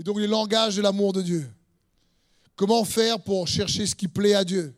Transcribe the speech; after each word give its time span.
Et 0.00 0.02
donc 0.02 0.18
les 0.18 0.26
langages 0.26 0.76
de 0.76 0.80
l'amour 0.80 1.12
de 1.12 1.20
Dieu. 1.20 1.46
Comment 2.56 2.84
faire 2.86 3.22
pour 3.22 3.46
chercher 3.46 3.86
ce 3.86 3.94
qui 3.94 4.08
plaît 4.08 4.32
à 4.32 4.44
Dieu? 4.44 4.74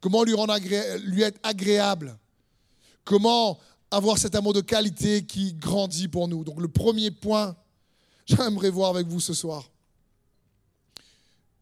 Comment 0.00 0.24
lui, 0.24 0.32
rendre 0.32 0.56
lui 1.04 1.20
être 1.20 1.38
agréable? 1.42 2.18
Comment 3.04 3.60
avoir 3.90 4.16
cet 4.16 4.34
amour 4.34 4.54
de 4.54 4.62
qualité 4.62 5.26
qui 5.26 5.52
grandit 5.52 6.08
pour 6.08 6.26
nous? 6.26 6.42
Donc 6.42 6.58
le 6.58 6.68
premier 6.68 7.10
point, 7.10 7.54
j'aimerais 8.26 8.70
voir 8.70 8.88
avec 8.88 9.06
vous 9.06 9.20
ce 9.20 9.34
soir, 9.34 9.70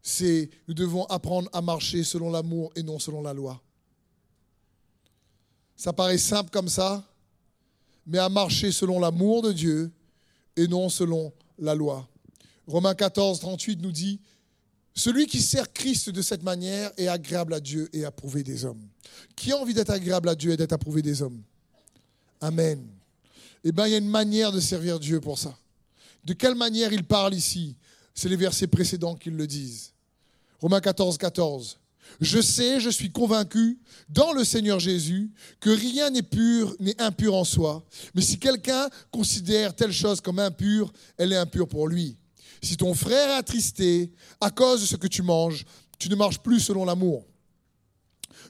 c'est 0.00 0.48
nous 0.68 0.74
devons 0.74 1.04
apprendre 1.06 1.50
à 1.52 1.60
marcher 1.60 2.04
selon 2.04 2.30
l'amour 2.30 2.70
et 2.76 2.84
non 2.84 3.00
selon 3.00 3.22
la 3.22 3.34
loi. 3.34 3.60
Ça 5.74 5.92
paraît 5.92 6.16
simple 6.16 6.50
comme 6.50 6.68
ça, 6.68 7.04
mais 8.06 8.18
à 8.18 8.28
marcher 8.28 8.70
selon 8.70 9.00
l'amour 9.00 9.42
de 9.42 9.50
Dieu 9.50 9.90
et 10.54 10.68
non 10.68 10.88
selon 10.88 11.32
la 11.58 11.74
loi. 11.74 12.08
Romains 12.70 12.94
14, 12.94 13.40
38 13.40 13.82
nous 13.82 13.90
dit, 13.90 14.20
celui 14.94 15.26
qui 15.26 15.42
sert 15.42 15.72
Christ 15.72 16.10
de 16.10 16.22
cette 16.22 16.44
manière 16.44 16.92
est 16.96 17.08
agréable 17.08 17.54
à 17.54 17.60
Dieu 17.60 17.88
et 17.92 18.04
approuvé 18.04 18.44
des 18.44 18.64
hommes. 18.64 18.86
Qui 19.34 19.50
a 19.50 19.56
envie 19.56 19.74
d'être 19.74 19.90
agréable 19.90 20.28
à 20.28 20.36
Dieu 20.36 20.52
et 20.52 20.56
d'être 20.56 20.72
approuvé 20.72 21.02
des 21.02 21.20
hommes? 21.20 21.42
Amen. 22.40 22.86
Eh 23.64 23.72
bien, 23.72 23.86
il 23.86 23.90
y 23.90 23.94
a 23.94 23.98
une 23.98 24.08
manière 24.08 24.52
de 24.52 24.60
servir 24.60 25.00
Dieu 25.00 25.20
pour 25.20 25.36
ça. 25.36 25.56
De 26.24 26.32
quelle 26.32 26.54
manière 26.54 26.92
il 26.92 27.04
parle 27.04 27.34
ici? 27.34 27.76
C'est 28.14 28.28
les 28.28 28.36
versets 28.36 28.68
précédents 28.68 29.16
qui 29.16 29.30
le 29.30 29.46
disent. 29.46 29.92
Romains 30.60 30.80
14, 30.80 31.18
14. 31.18 31.78
Je 32.20 32.40
sais, 32.40 32.80
je 32.80 32.90
suis 32.90 33.10
convaincu 33.10 33.78
dans 34.08 34.32
le 34.32 34.44
Seigneur 34.44 34.78
Jésus 34.78 35.32
que 35.58 35.70
rien 35.70 36.10
n'est 36.10 36.22
pur, 36.22 36.76
n'est 36.78 37.00
impur 37.00 37.34
en 37.34 37.44
soi. 37.44 37.84
Mais 38.14 38.22
si 38.22 38.38
quelqu'un 38.38 38.88
considère 39.10 39.74
telle 39.74 39.92
chose 39.92 40.20
comme 40.20 40.38
impure, 40.38 40.92
elle 41.16 41.32
est 41.32 41.36
impure 41.36 41.68
pour 41.68 41.88
lui. 41.88 42.16
Si 42.62 42.76
ton 42.76 42.94
frère 42.94 43.30
est 43.30 43.38
attristé 43.38 44.12
à 44.40 44.50
cause 44.50 44.82
de 44.82 44.86
ce 44.86 44.96
que 44.96 45.06
tu 45.06 45.22
manges, 45.22 45.64
tu 45.98 46.08
ne 46.08 46.16
marches 46.16 46.40
plus 46.40 46.60
selon 46.60 46.84
l'amour. 46.84 47.26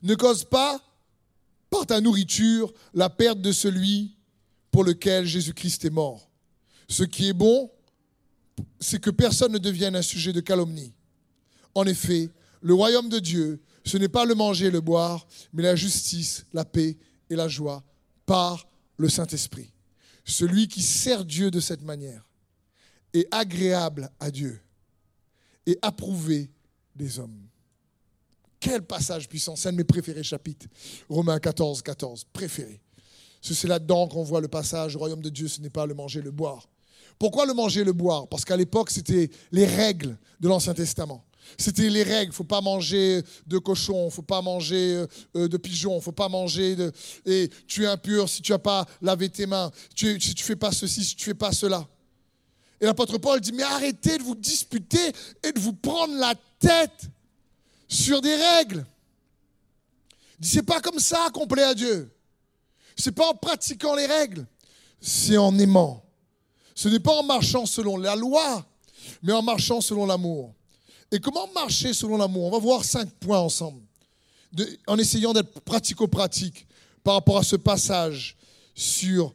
Ne 0.02 0.14
cause 0.14 0.44
pas 0.44 0.80
par 1.68 1.86
ta 1.86 2.00
nourriture 2.00 2.72
la 2.94 3.08
perte 3.08 3.40
de 3.40 3.52
celui 3.52 4.16
pour 4.70 4.84
lequel 4.84 5.26
Jésus-Christ 5.26 5.84
est 5.84 5.90
mort. 5.90 6.28
Ce 6.88 7.04
qui 7.04 7.28
est 7.28 7.32
bon, 7.32 7.70
c'est 8.80 9.00
que 9.00 9.10
personne 9.10 9.52
ne 9.52 9.58
devienne 9.58 9.94
un 9.94 10.02
sujet 10.02 10.32
de 10.32 10.40
calomnie. 10.40 10.92
En 11.74 11.84
effet, 11.84 12.30
le 12.60 12.74
royaume 12.74 13.08
de 13.08 13.18
Dieu, 13.18 13.60
ce 13.84 13.96
n'est 13.96 14.08
pas 14.08 14.24
le 14.24 14.34
manger 14.34 14.66
et 14.66 14.70
le 14.70 14.80
boire, 14.80 15.26
mais 15.52 15.62
la 15.62 15.76
justice, 15.76 16.46
la 16.52 16.64
paix 16.64 16.96
et 17.28 17.36
la 17.36 17.48
joie 17.48 17.84
par 18.26 18.66
le 18.96 19.08
Saint-Esprit. 19.08 19.72
Celui 20.24 20.68
qui 20.68 20.82
sert 20.82 21.24
Dieu 21.24 21.50
de 21.50 21.60
cette 21.60 21.82
manière 21.82 22.29
est 23.12 23.26
agréable 23.30 24.10
à 24.18 24.30
Dieu 24.30 24.60
et 25.66 25.78
approuvé 25.82 26.50
des 26.94 27.18
hommes. 27.18 27.46
Quel 28.58 28.82
passage 28.82 29.28
puissant, 29.28 29.56
c'est 29.56 29.68
un 29.68 29.72
de 29.72 29.78
mes 29.78 29.84
préférés 29.84 30.22
chapitres. 30.22 30.66
Romains 31.08 31.38
14, 31.38 31.82
14, 31.82 32.26
préféré. 32.32 32.80
C'est 33.40 33.68
là-dedans 33.68 34.06
qu'on 34.06 34.22
voit 34.22 34.42
le 34.42 34.48
passage, 34.48 34.92
le 34.92 34.98
royaume 34.98 35.22
de 35.22 35.30
Dieu, 35.30 35.48
ce 35.48 35.60
n'est 35.62 35.70
pas 35.70 35.86
le 35.86 35.94
manger, 35.94 36.20
le 36.20 36.30
boire. 36.30 36.68
Pourquoi 37.18 37.46
le 37.46 37.54
manger, 37.54 37.84
le 37.84 37.92
boire? 37.92 38.28
Parce 38.28 38.44
qu'à 38.44 38.56
l'époque, 38.56 38.90
c'était 38.90 39.30
les 39.50 39.66
règles 39.66 40.18
de 40.40 40.48
l'Ancien 40.48 40.74
Testament. 40.74 41.24
C'était 41.58 41.88
les 41.88 42.02
règles. 42.02 42.26
Il 42.26 42.28
ne 42.28 42.34
faut 42.34 42.44
pas 42.44 42.60
manger 42.60 43.22
de 43.46 43.58
cochon, 43.58 44.02
il 44.02 44.06
ne 44.06 44.10
faut 44.10 44.22
pas 44.22 44.42
manger 44.42 45.04
euh, 45.36 45.48
de 45.48 45.56
pigeon, 45.56 45.92
il 45.92 45.96
ne 45.96 46.00
faut 46.00 46.12
pas 46.12 46.28
manger 46.28 46.76
de... 46.76 46.92
Et 47.24 47.50
tu 47.66 47.84
es 47.84 47.86
impur 47.86 48.28
si 48.28 48.42
tu 48.42 48.52
n'as 48.52 48.58
pas 48.58 48.86
lavé 49.00 49.28
tes 49.30 49.46
mains, 49.46 49.70
si 49.94 50.18
tu 50.18 50.42
ne 50.42 50.46
fais 50.46 50.56
pas 50.56 50.72
ceci, 50.72 51.04
si 51.04 51.16
tu 51.16 51.22
ne 51.22 51.32
fais 51.32 51.38
pas 51.38 51.52
cela. 51.52 51.86
Et 52.80 52.86
l'apôtre 52.86 53.18
Paul 53.18 53.40
dit, 53.40 53.52
mais 53.52 53.62
arrêtez 53.62 54.18
de 54.18 54.22
vous 54.22 54.34
disputer 54.34 55.12
et 55.42 55.52
de 55.52 55.60
vous 55.60 55.74
prendre 55.74 56.14
la 56.14 56.34
tête 56.58 57.08
sur 57.88 58.20
des 58.20 58.34
règles. 58.34 58.86
Il 60.38 60.42
dit, 60.42 60.48
c'est 60.48 60.62
pas 60.62 60.80
comme 60.80 60.98
ça 60.98 61.28
qu'on 61.32 61.46
plaît 61.46 61.64
à 61.64 61.74
Dieu. 61.74 62.10
C'est 62.96 63.12
pas 63.12 63.28
en 63.28 63.34
pratiquant 63.34 63.94
les 63.94 64.06
règles, 64.06 64.46
c'est 65.00 65.36
en 65.36 65.58
aimant. 65.58 66.04
Ce 66.74 66.88
n'est 66.88 67.00
pas 67.00 67.14
en 67.14 67.22
marchant 67.22 67.66
selon 67.66 67.96
la 67.96 68.16
loi, 68.16 68.66
mais 69.22 69.32
en 69.32 69.42
marchant 69.42 69.80
selon 69.80 70.06
l'amour. 70.06 70.54
Et 71.12 71.18
comment 71.18 71.46
marcher 71.52 71.92
selon 71.92 72.16
l'amour? 72.16 72.44
On 72.44 72.50
va 72.50 72.58
voir 72.58 72.84
cinq 72.84 73.10
points 73.10 73.40
ensemble, 73.40 73.82
en 74.86 74.96
essayant 74.98 75.32
d'être 75.32 75.60
pratico-pratique 75.60 76.66
par 77.02 77.14
rapport 77.14 77.38
à 77.38 77.42
ce 77.42 77.56
passage 77.56 78.36
sur 78.74 79.34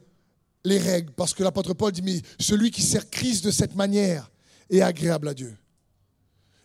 les 0.66 0.78
règles. 0.78 1.12
Parce 1.12 1.32
que 1.32 1.42
l'apôtre 1.42 1.74
Paul 1.74 1.92
dit, 1.92 2.02
mais 2.02 2.20
celui 2.38 2.70
qui 2.70 2.82
sert 2.82 3.08
Christ 3.08 3.44
de 3.44 3.50
cette 3.50 3.74
manière 3.74 4.30
est 4.68 4.80
agréable 4.80 5.28
à 5.28 5.34
Dieu. 5.34 5.56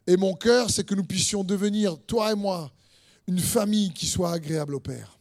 Et 0.07 0.17
mon 0.17 0.33
cœur, 0.33 0.69
c'est 0.71 0.83
que 0.83 0.95
nous 0.95 1.03
puissions 1.03 1.43
devenir, 1.43 1.97
toi 2.07 2.31
et 2.31 2.35
moi, 2.35 2.73
une 3.27 3.39
famille 3.39 3.93
qui 3.93 4.07
soit 4.07 4.33
agréable 4.33 4.73
au 4.73 4.79
Père. 4.79 5.19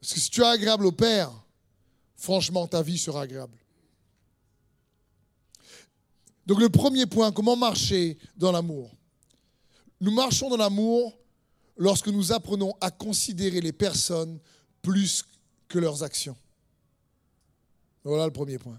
Parce 0.00 0.12
que 0.12 0.20
si 0.20 0.28
tu 0.28 0.42
es 0.42 0.46
agréable 0.46 0.84
au 0.84 0.92
Père, 0.92 1.32
franchement, 2.14 2.66
ta 2.66 2.82
vie 2.82 2.98
sera 2.98 3.22
agréable. 3.22 3.56
Donc 6.44 6.60
le 6.60 6.68
premier 6.68 7.06
point, 7.06 7.32
comment 7.32 7.56
marcher 7.56 8.18
dans 8.36 8.52
l'amour? 8.52 8.94
Nous 9.98 10.12
marchons 10.12 10.50
dans 10.50 10.58
l'amour 10.58 11.18
lorsque 11.78 12.08
nous 12.08 12.32
apprenons 12.32 12.74
à 12.82 12.90
considérer 12.90 13.62
les 13.62 13.72
personnes 13.72 14.38
plus 14.82 15.24
que 15.68 15.78
leurs 15.78 16.02
actions. 16.02 16.36
Voilà 18.04 18.26
le 18.26 18.32
premier 18.32 18.58
point. 18.58 18.78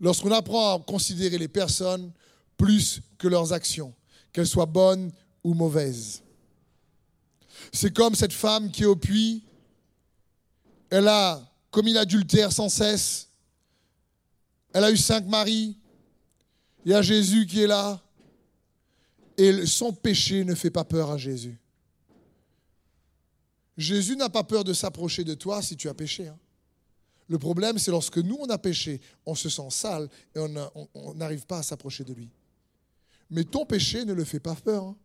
Lorsqu'on 0.00 0.32
apprend 0.32 0.76
à 0.76 0.82
considérer 0.82 1.36
les 1.36 1.48
personnes 1.48 2.10
plus 2.56 3.00
que 3.18 3.28
leurs 3.28 3.52
actions, 3.52 3.94
qu'elles 4.32 4.46
soient 4.46 4.66
bonnes 4.66 5.12
ou 5.44 5.52
mauvaises. 5.52 6.22
C'est 7.72 7.94
comme 7.94 8.14
cette 8.14 8.32
femme 8.32 8.70
qui 8.70 8.82
est 8.82 8.86
au 8.86 8.96
puits, 8.96 9.42
elle 10.88 11.06
a 11.06 11.46
commis 11.70 11.92
l'adultère 11.92 12.52
sans 12.52 12.70
cesse, 12.70 13.28
elle 14.72 14.84
a 14.84 14.90
eu 14.90 14.96
cinq 14.96 15.26
maris, 15.26 15.76
il 16.84 16.92
y 16.92 16.94
a 16.94 17.02
Jésus 17.02 17.46
qui 17.46 17.62
est 17.62 17.66
là. 17.66 18.00
Et 19.36 19.66
son 19.66 19.92
péché 19.92 20.44
ne 20.44 20.54
fait 20.54 20.70
pas 20.70 20.84
peur 20.84 21.10
à 21.10 21.16
Jésus. 21.16 21.58
Jésus 23.76 24.16
n'a 24.16 24.28
pas 24.28 24.44
peur 24.44 24.64
de 24.64 24.74
s'approcher 24.74 25.24
de 25.24 25.34
toi 25.34 25.62
si 25.62 25.76
tu 25.76 25.88
as 25.88 25.94
péché. 25.94 26.28
Hein. 26.28 26.38
Le 27.30 27.38
problème, 27.38 27.78
c'est 27.78 27.92
lorsque 27.92 28.18
nous, 28.18 28.36
on 28.40 28.50
a 28.50 28.58
péché, 28.58 29.00
on 29.24 29.36
se 29.36 29.48
sent 29.48 29.70
sale 29.70 30.08
et 30.34 30.40
on 30.40 31.14
n'arrive 31.14 31.46
pas 31.46 31.58
à 31.58 31.62
s'approcher 31.62 32.02
de 32.02 32.12
lui. 32.12 32.28
Mais 33.30 33.44
ton 33.44 33.64
péché 33.64 34.04
ne 34.04 34.12
le 34.12 34.24
fait 34.24 34.40
pas 34.40 34.56
peur. 34.56 34.82
Hein. 34.82 34.96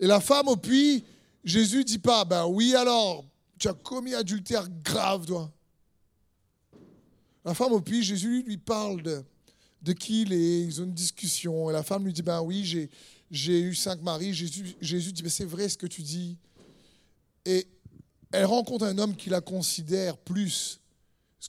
Et 0.00 0.06
la 0.06 0.20
femme 0.20 0.48
au 0.48 0.56
puits, 0.56 1.04
Jésus 1.44 1.84
dit 1.84 1.98
pas, 1.98 2.24
ben 2.24 2.46
oui 2.46 2.74
alors, 2.74 3.26
tu 3.58 3.68
as 3.68 3.74
commis 3.74 4.14
adultère 4.14 4.66
grave, 4.82 5.26
toi. 5.26 5.52
La 7.44 7.52
femme 7.52 7.72
au 7.72 7.82
puits, 7.82 8.02
Jésus 8.02 8.42
lui 8.42 8.56
parle 8.56 9.02
de, 9.02 9.92
qui 9.92 10.22
il 10.22 10.32
est, 10.32 10.62
ils 10.64 10.80
ont 10.80 10.84
une 10.84 10.94
discussion. 10.94 11.68
Et 11.68 11.74
la 11.74 11.82
femme 11.82 12.06
lui 12.06 12.14
dit, 12.14 12.22
ben 12.22 12.40
oui, 12.40 12.64
j'ai, 13.30 13.60
eu 13.60 13.74
cinq 13.74 14.00
maris. 14.00 14.32
Jésus, 14.32 14.74
Jésus 14.80 15.12
dit, 15.12 15.22
mais 15.22 15.28
c'est 15.28 15.44
vrai 15.44 15.68
ce 15.68 15.76
que 15.76 15.86
tu 15.86 16.00
dis. 16.00 16.38
Et 17.44 17.68
elle 18.32 18.44
rencontre 18.44 18.84
un 18.84 18.98
homme 18.98 19.16
qui 19.16 19.30
la 19.30 19.40
considère 19.40 20.16
plus 20.16 20.80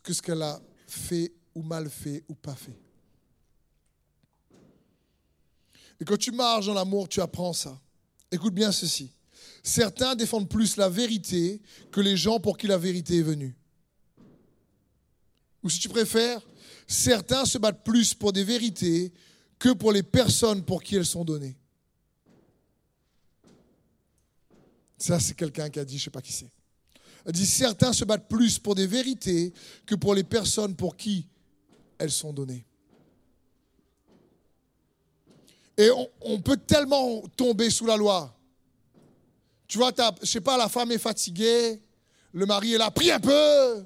que 0.03 0.13
ce 0.13 0.21
qu'elle 0.21 0.41
a 0.41 0.61
fait 0.87 1.33
ou 1.55 1.63
mal 1.63 1.89
fait 1.89 2.23
ou 2.27 2.35
pas 2.35 2.55
fait. 2.55 2.77
Et 5.99 6.05
quand 6.05 6.17
tu 6.17 6.31
marches 6.31 6.67
dans 6.67 6.73
l'amour, 6.73 7.09
tu 7.09 7.21
apprends 7.21 7.53
ça. 7.53 7.79
Écoute 8.31 8.53
bien 8.53 8.71
ceci. 8.71 9.11
Certains 9.63 10.15
défendent 10.15 10.49
plus 10.49 10.77
la 10.77 10.89
vérité 10.89 11.61
que 11.91 11.99
les 11.99 12.15
gens 12.15 12.39
pour 12.39 12.57
qui 12.57 12.67
la 12.67 12.77
vérité 12.77 13.17
est 13.17 13.23
venue. 13.23 13.55
Ou 15.63 15.69
si 15.69 15.79
tu 15.79 15.89
préfères, 15.89 16.41
certains 16.87 17.45
se 17.45 17.57
battent 17.57 17.83
plus 17.83 18.13
pour 18.13 18.31
des 18.31 18.43
vérités 18.43 19.11
que 19.59 19.73
pour 19.73 19.91
les 19.91 20.03
personnes 20.03 20.63
pour 20.63 20.83
qui 20.83 20.95
elles 20.95 21.05
sont 21.05 21.25
données. 21.25 21.57
Ça, 24.97 25.19
c'est 25.19 25.35
quelqu'un 25.35 25.69
qui 25.69 25.79
a 25.79 25.85
dit, 25.85 25.97
je 25.97 26.03
ne 26.03 26.05
sais 26.05 26.11
pas 26.11 26.21
qui 26.21 26.31
c'est. 26.31 26.51
Elle 27.27 27.33
dit, 27.33 27.45
certains 27.45 27.91
se 27.91 28.05
battent 28.05 28.29
plus 28.29 28.57
pour 28.57 28.73
des 28.73 28.87
vérités 28.87 29.53
que 29.85 29.95
pour 29.95 30.15
les 30.15 30.23
personnes 30.23 30.77
pour 30.77 30.95
qui 30.95 31.27
elles 31.97 32.11
sont 32.11 32.31
données. 32.31 32.65
Et 35.77 35.89
on, 36.21 36.39
peut 36.39 36.55
tellement 36.55 37.21
tomber 37.35 37.69
sous 37.69 37.85
la 37.85 37.97
loi. 37.97 38.33
Tu 39.67 39.77
vois, 39.77 39.91
je 39.95 40.21
ne 40.21 40.25
sais 40.25 40.41
pas, 40.41 40.57
la 40.57 40.69
femme 40.69 40.91
est 40.93 40.97
fatiguée, 40.97 41.81
le 42.31 42.45
mari 42.45 42.73
est 42.73 42.77
là, 42.77 42.89
prie 42.91 43.11
un 43.11 43.19
peu. 43.19 43.85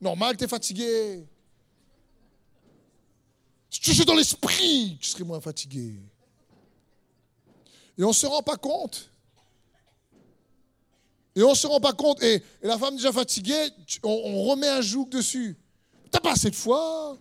Normal, 0.00 0.38
tu 0.38 0.44
es 0.44 0.48
fatigué. 0.48 1.22
Si 3.68 3.80
tu 3.80 3.90
es 3.90 4.04
dans 4.06 4.16
l'esprit, 4.16 4.96
tu 4.98 5.10
serais 5.10 5.24
moins 5.24 5.42
fatigué. 5.42 6.00
Et 7.98 8.02
on 8.02 8.08
ne 8.08 8.14
se 8.14 8.26
rend 8.26 8.42
pas 8.42 8.56
compte. 8.56 9.12
Et 11.36 11.42
on 11.42 11.50
ne 11.50 11.54
se 11.54 11.66
rend 11.66 11.80
pas 11.80 11.92
compte. 11.92 12.22
Et, 12.22 12.42
la 12.62 12.78
femme 12.78 12.96
déjà 12.96 13.12
fatiguée, 13.12 13.68
on, 14.02 14.44
remet 14.44 14.68
un 14.68 14.80
joug 14.80 15.06
dessus. 15.06 15.56
T'as 16.10 16.20
pas 16.20 16.32
assez 16.32 16.50
de 16.50 16.56
foi. 16.56 17.16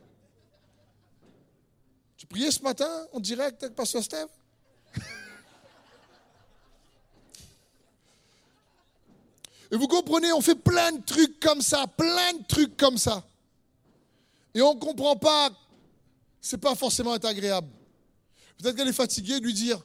Tu 2.17 2.25
priais 2.25 2.51
ce 2.51 2.61
matin 2.61 2.89
en 3.13 3.19
direct 3.19 3.63
avec 3.63 3.75
Pasteur 3.75 4.03
Steve? 4.03 4.27
Et 9.71 9.75
vous 9.75 9.87
comprenez, 9.87 10.33
on 10.33 10.41
fait 10.41 10.55
plein 10.55 10.91
de 10.91 11.03
trucs 11.05 11.39
comme 11.39 11.61
ça, 11.61 11.85
plein 11.85 12.33
de 12.33 12.43
trucs 12.47 12.75
comme 12.75 12.97
ça. 12.97 13.23
Et 14.55 14.61
on 14.63 14.73
ne 14.73 14.79
comprend 14.79 15.15
pas, 15.15 15.51
c'est 16.41 16.57
pas 16.57 16.73
forcément 16.73 17.13
agréable. 17.13 17.69
Peut-être 18.57 18.75
qu'elle 18.75 18.87
est 18.87 18.93
fatiguée 18.93 19.39
de 19.39 19.45
lui 19.45 19.53
dire 19.53 19.79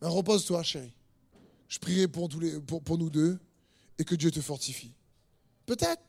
ben, 0.00 0.08
Repose-toi, 0.08 0.62
chérie. 0.62 0.92
Je 1.68 1.78
prierai 1.78 2.08
pour, 2.08 2.28
nous 2.98 3.10
deux 3.10 3.38
et 3.98 4.04
que 4.04 4.14
Dieu 4.14 4.30
te 4.30 4.40
fortifie. 4.40 4.92
Peut-être. 5.66 6.02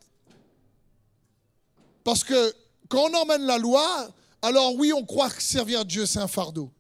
Parce 2.04 2.24
que 2.24 2.54
quand 2.88 3.10
on 3.10 3.14
emmène 3.14 3.44
la 3.44 3.58
loi, 3.58 4.10
alors 4.42 4.74
oui, 4.76 4.94
on 4.94 5.06
croit 5.06 5.30
que 5.30 5.42
servir 5.42 5.86
Dieu, 5.86 6.06
c'est 6.06 6.20
un 6.20 6.28
fardeau. 6.28 6.72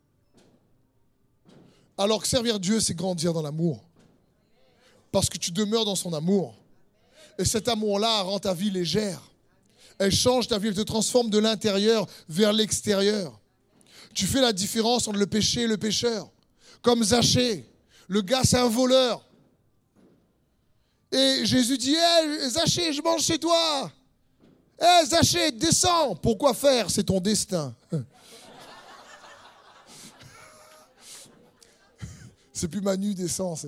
Alors 1.97 2.21
que 2.21 2.27
servir 2.27 2.59
Dieu, 2.59 2.79
c'est 2.79 2.95
grandir 2.95 3.33
dans 3.33 3.41
l'amour 3.41 3.83
parce 5.11 5.29
que 5.29 5.37
tu 5.37 5.51
demeures 5.51 5.85
dans 5.85 5.95
son 5.95 6.13
amour. 6.13 6.55
Et 7.37 7.45
cet 7.45 7.67
amour-là 7.67 8.21
rend 8.21 8.39
ta 8.39 8.53
vie 8.53 8.69
légère. 8.69 9.21
Elle 9.97 10.11
change 10.11 10.47
ta 10.47 10.57
vie, 10.57 10.69
elle 10.69 10.75
te 10.75 10.81
transforme 10.81 11.29
de 11.29 11.37
l'intérieur 11.37 12.07
vers 12.27 12.53
l'extérieur. 12.53 13.39
Tu 14.13 14.25
fais 14.25 14.41
la 14.41 14.53
différence 14.53 15.07
entre 15.07 15.17
le 15.17 15.27
péché 15.27 15.61
et 15.61 15.67
le 15.67 15.77
pécheur. 15.77 16.29
Comme 16.81 17.03
Zachée. 17.03 17.68
Le 18.09 18.21
gars, 18.21 18.41
c'est 18.43 18.57
un 18.57 18.67
voleur. 18.67 19.23
Et 21.11 21.45
Jésus 21.45 21.77
dit 21.77 21.93
Hé, 21.95 22.49
Zachée, 22.49 22.91
je 22.91 23.03
mange 23.03 23.21
chez 23.21 23.37
toi. 23.37 23.91
Hé, 24.81 25.05
Zachée, 25.05 25.51
descends. 25.51 26.15
Pourquoi 26.15 26.55
faire? 26.55 26.89
C'est 26.89 27.03
ton 27.03 27.19
destin. 27.19 27.75
C'est 32.51 32.67
plus 32.67 32.81
Manu 32.81 33.13
descend. 33.13 33.57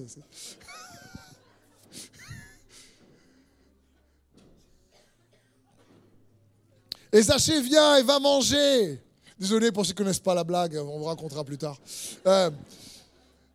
Et 7.14 7.22
Zachée 7.22 7.62
vient 7.62 7.98
et 7.98 8.04
va 8.04 8.20
manger. 8.20 9.00
Désolé 9.38 9.72
pour 9.72 9.86
ceux 9.86 9.94
qui 9.94 10.02
ne 10.02 10.06
connaissent 10.06 10.20
pas 10.20 10.34
la 10.34 10.44
blague, 10.44 10.76
on 10.78 10.98
vous 10.98 11.06
racontera 11.06 11.44
plus 11.44 11.58
tard. 11.58 11.78
Euh, 12.26 12.50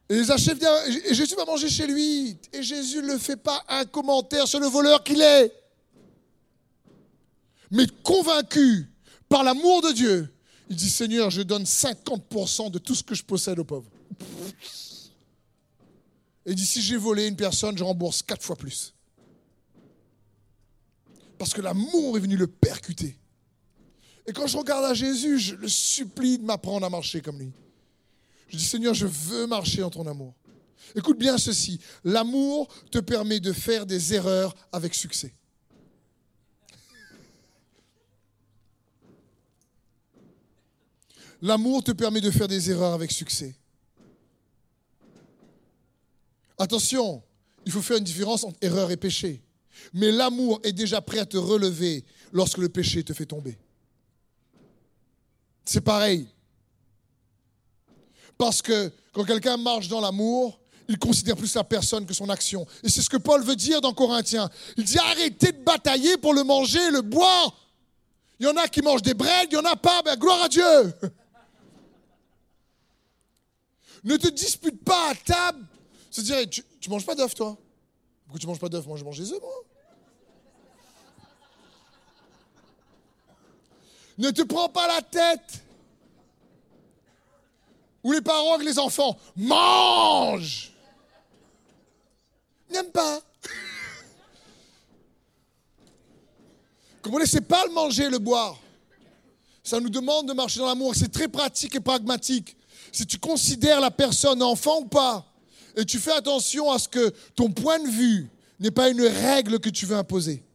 et 0.09 1.15
Jésus 1.15 1.35
va 1.35 1.45
manger 1.45 1.69
chez 1.69 1.87
lui. 1.87 2.39
Et 2.53 2.63
Jésus 2.63 3.03
ne 3.03 3.19
fait 3.19 3.37
pas 3.37 3.65
un 3.69 3.85
commentaire 3.85 4.47
sur 4.47 4.61
le 4.61 4.69
voleur 4.69 5.03
qu'il 5.03 5.21
est. 5.21 5.53
Mais 7.71 7.87
convaincu 8.05 8.89
par 9.29 9.43
l'amour 9.43 9.83
de 9.83 9.93
Dieu, 9.93 10.33
il 10.71 10.77
dit 10.77 10.91
Seigneur, 10.91 11.31
je 11.31 11.43
donne 11.43 11.65
50% 11.65 12.71
de 12.71 12.79
tout 12.79 12.95
ce 12.95 13.03
que 13.03 13.15
je 13.15 13.25
possède 13.25 13.59
aux 13.59 13.65
pauvres. 13.65 13.91
Et 16.45 16.51
il 16.51 16.55
dit 16.55 16.67
si 16.67 16.81
j'ai 16.81 16.97
volé 16.97 17.27
une 17.27 17.37
personne, 17.37 17.77
je 17.77 17.83
rembourse 17.83 18.23
quatre 18.23 18.45
fois 18.45 18.55
plus. 18.55 18.95
Parce 21.39 21.53
que 21.53 21.61
l'amour 21.61 22.17
est 22.17 22.21
venu 22.21 22.37
le 22.37 22.47
percuter. 22.47 23.19
Et 24.29 24.33
quand 24.33 24.47
je 24.47 24.57
regarde 24.57 24.85
à 24.85 24.95
Jésus, 24.95 25.39
je 25.39 25.55
le 25.57 25.69
supplie 25.69 26.39
de 26.39 26.45
m'apprendre 26.45 26.87
à 26.87 26.91
marcher 26.91 27.21
comme 27.21 27.39
lui. 27.39 27.53
Je 28.49 28.57
dis, 28.57 28.65
Seigneur, 28.65 28.95
je 28.95 29.07
veux 29.07 29.47
marcher 29.47 29.83
en 29.83 29.91
ton 29.91 30.07
amour. 30.07 30.35
Écoute 30.95 31.19
bien 31.19 31.37
ceci, 31.37 31.81
l'amour 32.05 32.69
te 32.91 32.99
permet 32.99 33.41
de 33.41 33.53
faire 33.53 33.87
des 33.87 34.15
erreurs 34.15 34.55
avec 34.73 34.95
succès. 34.95 35.35
L'amour 41.43 41.85
te 41.85 41.93
permet 41.93 42.21
de 42.21 42.31
faire 42.31 42.49
des 42.49 42.71
erreurs 42.71 42.95
avec 42.95 43.13
succès. 43.13 43.55
Attention, 46.59 47.23
il 47.67 47.73
faut 47.73 47.83
faire 47.83 47.99
une 47.99 48.05
différence 48.05 48.45
entre 48.45 48.57
erreur 48.63 48.91
et 48.91 48.97
péché. 48.97 49.43
Mais 49.93 50.11
l'amour 50.11 50.61
est 50.63 50.73
déjà 50.73 51.03
prêt 51.03 51.19
à 51.19 51.27
te 51.27 51.37
relever 51.37 52.05
lorsque 52.33 52.59
le 52.59 52.69
péché 52.69 53.05
te 53.05 53.13
fait 53.13 53.27
tomber. 53.27 53.59
C'est 55.65 55.83
pareil. 55.83 56.27
Parce 58.39 58.63
que 58.63 58.93
quand 59.13 59.25
quelqu'un 59.25 59.57
marche 59.57 59.89
dans 59.89 60.01
l'amour, 60.01 60.59
il 60.89 60.99
considère 60.99 61.37
plus 61.37 61.55
la 61.55 61.65
personne 61.65 62.07
que 62.07 62.15
son 62.15 62.29
action. 62.29 62.67
Et 62.83 62.89
c'est 62.89 63.03
ce 63.03 63.11
que 63.11 63.17
Paul 63.17 63.43
veut 63.43 63.57
dire 63.57 63.81
dans 63.81 63.93
Corinthiens. 63.93 64.49
Il 64.77 64.85
dit 64.85 64.99
arrêtez 64.99 65.53
de 65.53 65.63
batailler 65.63 66.17
pour 66.17 66.35
le 66.35 66.45
manger, 66.45 66.91
le 66.91 67.03
boire. 67.03 67.55
Il 68.39 68.47
y 68.47 68.49
en 68.49 68.57
a 68.57 68.69
qui 68.69 68.83
mangent 68.83 69.03
des 69.03 69.15
bread, 69.15 69.49
il 69.51 69.59
n'y 69.59 69.61
en 69.61 69.71
a 69.71 69.77
pas, 69.77 70.03
ben 70.03 70.17
gloire 70.17 70.43
à 70.43 70.49
Dieu. 70.49 70.93
ne 74.05 74.17
te 74.17 74.29
dispute 74.29 74.85
pas 74.85 75.11
à 75.11 75.15
table. 75.15 75.67
C'est-à-dire, 76.11 76.49
tu, 76.49 76.63
ne 76.87 76.91
manges 76.91 77.07
pas 77.07 77.15
d'œufs, 77.15 77.35
toi? 77.35 77.57
Pourquoi 78.25 78.41
tu 78.41 78.47
manges 78.47 78.61
pas 78.61 78.69
d'œufs 78.69 78.87
Moi, 78.87 78.97
je 78.97 79.05
mange 79.05 79.19
des 79.19 79.33
œufs, 79.33 79.41
moi. 79.41 79.65
Ne 84.19 84.31
te 84.31 84.43
prends 84.43 84.69
pas 84.69 84.87
la 84.87 85.03
tête. 85.03 85.66
Ou 88.07 88.13
les 88.13 88.21
parents 88.21 88.55
avec 88.55 88.65
les 88.65 88.79
enfants, 88.79 89.19
mange. 89.35 90.71
N'aime 92.71 92.93
pas. 92.93 93.21
Comprenez, 97.03 97.27
c'est 97.27 97.41
pas 97.41 97.65
le 97.67 97.73
manger, 97.73 98.09
le 98.09 98.21
boire. 98.21 98.57
Ça 99.65 99.81
nous 99.81 99.91
demande 99.91 100.29
de 100.29 100.35
marcher 100.35 100.61
dans 100.61 100.67
l'amour. 100.67 100.95
C'est 100.95 101.11
très 101.11 101.27
pratique 101.27 101.75
et 101.75 101.81
pragmatique. 101.81 102.57
Si 102.93 103.05
tu 103.05 103.19
considères 103.19 103.81
la 103.81 103.91
personne 103.91 104.41
enfant 104.41 104.83
ou 104.83 104.85
pas, 104.85 105.27
et 105.75 105.85
tu 105.85 105.99
fais 105.99 106.13
attention 106.13 106.71
à 106.71 106.79
ce 106.79 106.87
que 106.87 107.13
ton 107.35 107.51
point 107.51 107.81
de 107.81 107.89
vue 107.89 108.31
n'est 108.61 108.71
pas 108.71 108.89
une 108.89 109.03
règle 109.03 109.59
que 109.59 109.69
tu 109.69 109.85
veux 109.85 109.97
imposer. 109.97 110.47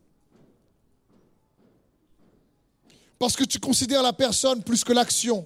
parce 3.21 3.35
que 3.35 3.43
tu 3.43 3.59
considères 3.59 4.01
la 4.01 4.13
personne 4.13 4.63
plus 4.63 4.83
que 4.83 4.93
l'action. 4.93 5.45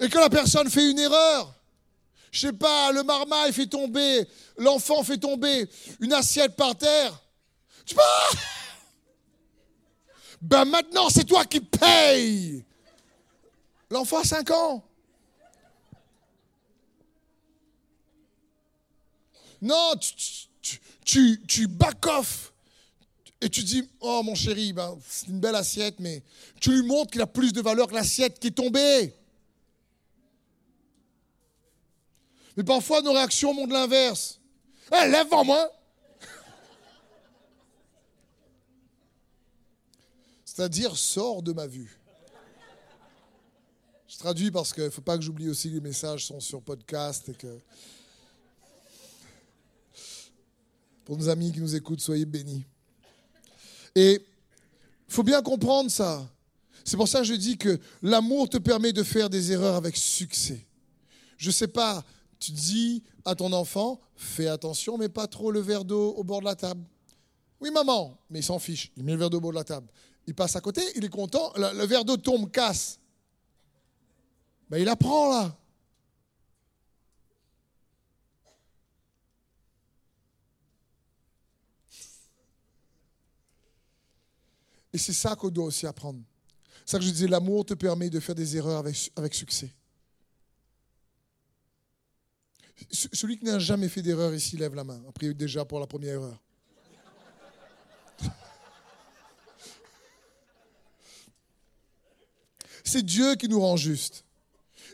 Et 0.00 0.08
quand 0.08 0.20
la 0.20 0.30
personne 0.30 0.70
fait 0.70 0.90
une 0.90 0.98
erreur, 0.98 1.54
je 2.30 2.40
sais 2.40 2.52
pas, 2.52 2.92
le 2.92 3.02
marmaille 3.02 3.52
fait 3.52 3.66
tomber, 3.66 4.26
l'enfant 4.58 5.02
fait 5.02 5.18
tomber 5.18 5.68
une 6.00 6.12
assiette 6.12 6.54
par 6.56 6.76
terre, 6.76 7.20
tu 7.84 7.94
peux... 7.94 8.00
Ben 10.42 10.66
maintenant, 10.66 11.08
c'est 11.08 11.24
toi 11.24 11.46
qui 11.46 11.60
payes. 11.60 12.62
L'enfant 13.90 14.18
a 14.18 14.24
5 14.24 14.50
ans. 14.50 14.84
Non, 19.62 19.94
tu, 19.98 20.12
tu, 20.60 20.80
tu, 21.04 21.42
tu 21.48 21.66
back 21.66 22.06
off 22.06 22.52
et 23.40 23.48
tu 23.48 23.62
dis, 23.62 23.88
oh 24.00 24.22
mon 24.22 24.34
chéri, 24.34 24.74
ben, 24.74 24.98
c'est 25.08 25.28
une 25.28 25.40
belle 25.40 25.54
assiette, 25.54 26.00
mais 26.00 26.22
tu 26.60 26.70
lui 26.70 26.82
montres 26.82 27.12
qu'il 27.12 27.22
a 27.22 27.26
plus 27.26 27.52
de 27.54 27.62
valeur 27.62 27.86
que 27.86 27.94
l'assiette 27.94 28.38
qui 28.38 28.48
est 28.48 28.50
tombée. 28.50 29.15
Mais 32.56 32.64
parfois, 32.64 33.02
nos 33.02 33.12
réactions 33.12 33.52
montrent 33.52 33.72
l'inverse. 33.72 34.40
Eh, 34.92 35.08
lève 35.08 35.32
en 35.32 35.44
moi 35.44 35.70
C'est-à-dire, 40.44 40.96
sors 40.96 41.42
de 41.42 41.52
ma 41.52 41.66
vue. 41.66 41.98
Je 44.08 44.16
traduis 44.16 44.50
parce 44.50 44.72
qu'il 44.72 44.84
ne 44.84 44.90
faut 44.90 45.02
pas 45.02 45.18
que 45.18 45.22
j'oublie 45.22 45.50
aussi 45.50 45.68
que 45.68 45.74
les 45.74 45.80
messages 45.80 46.24
sont 46.24 46.40
sur 46.40 46.62
podcast 46.62 47.28
et 47.28 47.34
que. 47.34 47.58
Pour 51.04 51.18
nos 51.18 51.28
amis 51.28 51.52
qui 51.52 51.60
nous 51.60 51.74
écoutent, 51.76 52.00
soyez 52.00 52.24
bénis. 52.24 52.64
Et 53.94 54.24
il 55.08 55.12
faut 55.12 55.22
bien 55.22 55.42
comprendre 55.42 55.90
ça. 55.90 56.26
C'est 56.84 56.96
pour 56.96 57.08
ça 57.08 57.18
que 57.18 57.24
je 57.26 57.34
dis 57.34 57.58
que 57.58 57.78
l'amour 58.00 58.48
te 58.48 58.56
permet 58.56 58.92
de 58.92 59.02
faire 59.02 59.28
des 59.28 59.52
erreurs 59.52 59.74
avec 59.74 59.96
succès. 59.96 60.64
Je 61.36 61.48
ne 61.48 61.52
sais 61.52 61.68
pas, 61.68 62.02
tu 62.38 62.52
dis 62.52 63.02
à 63.24 63.34
ton 63.34 63.52
enfant, 63.52 64.00
fais 64.14 64.48
attention, 64.48 64.98
mais 64.98 65.08
pas 65.08 65.26
trop 65.26 65.50
le 65.50 65.60
verre 65.60 65.84
d'eau 65.84 66.14
au 66.16 66.24
bord 66.24 66.40
de 66.40 66.44
la 66.44 66.56
table. 66.56 66.84
Oui, 67.60 67.70
maman, 67.70 68.18
mais 68.30 68.40
il 68.40 68.42
s'en 68.42 68.58
fiche. 68.58 68.92
Il 68.96 69.04
met 69.04 69.12
le 69.12 69.18
verre 69.18 69.30
d'eau 69.30 69.38
au 69.38 69.40
bord 69.40 69.52
de 69.52 69.56
la 69.56 69.64
table. 69.64 69.88
Il 70.26 70.34
passe 70.34 70.56
à 70.56 70.60
côté, 70.60 70.82
il 70.96 71.04
est 71.04 71.08
content, 71.08 71.52
le, 71.56 71.86
verre 71.86 72.04
d'eau 72.04 72.16
tombe, 72.16 72.50
casse. 72.50 72.98
Ben, 74.68 74.78
il 74.78 74.88
apprend 74.88 75.30
là. 75.30 75.56
Et 84.92 84.98
c'est 84.98 85.12
ça 85.12 85.36
qu'on 85.36 85.50
doit 85.50 85.66
aussi 85.66 85.86
apprendre. 85.86 86.20
C'est 86.84 86.92
ça 86.92 86.98
que 86.98 87.04
je 87.04 87.10
disais, 87.10 87.28
l'amour 87.28 87.66
te 87.66 87.74
permet 87.74 88.08
de 88.08 88.18
faire 88.18 88.34
des 88.34 88.56
erreurs 88.56 88.78
avec, 88.78 89.12
avec 89.14 89.34
succès. 89.34 89.70
Celui 92.90 93.38
qui 93.38 93.44
n'a 93.46 93.58
jamais 93.58 93.88
fait 93.88 94.02
d'erreur 94.02 94.34
ici 94.34 94.56
lève 94.56 94.74
la 94.74 94.84
main. 94.84 95.00
Après, 95.08 95.32
déjà 95.32 95.64
pour 95.64 95.80
la 95.80 95.86
première 95.86 96.14
erreur. 96.14 96.38
C'est 102.84 103.04
Dieu 103.04 103.34
qui 103.36 103.48
nous 103.48 103.60
rend 103.60 103.76
justes. 103.76 104.24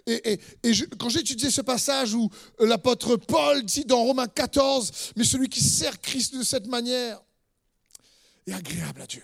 Et, 0.07 0.41
je, 0.65 0.85
quand 0.85 1.09
j'étudiais 1.09 1.51
ce 1.51 1.61
passage 1.61 2.15
où 2.15 2.29
l'apôtre 2.59 3.17
Paul 3.17 3.65
dit 3.65 3.85
dans 3.85 4.03
Romains 4.03 4.27
14, 4.27 5.13
mais 5.17 5.25
celui 5.25 5.49
qui 5.49 5.61
sert 5.61 6.01
Christ 6.01 6.37
de 6.37 6.43
cette 6.43 6.67
manière 6.67 7.21
est 8.47 8.53
agréable 8.53 9.03
à 9.03 9.07
Dieu. 9.07 9.23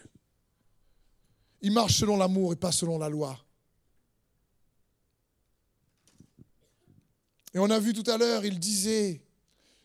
Il 1.63 1.73
marche 1.73 1.99
selon 1.99 2.17
l'amour 2.17 2.53
et 2.53 2.57
pas 2.57 2.71
selon 2.71 2.99
la 2.99 3.09
loi. 3.09 3.37
Et 7.55 7.59
on 7.59 7.71
a 7.71 7.79
vu 7.79 7.93
tout 7.93 8.09
à 8.11 8.19
l'heure, 8.19 8.45
il 8.45 8.59
disait, 8.59 9.23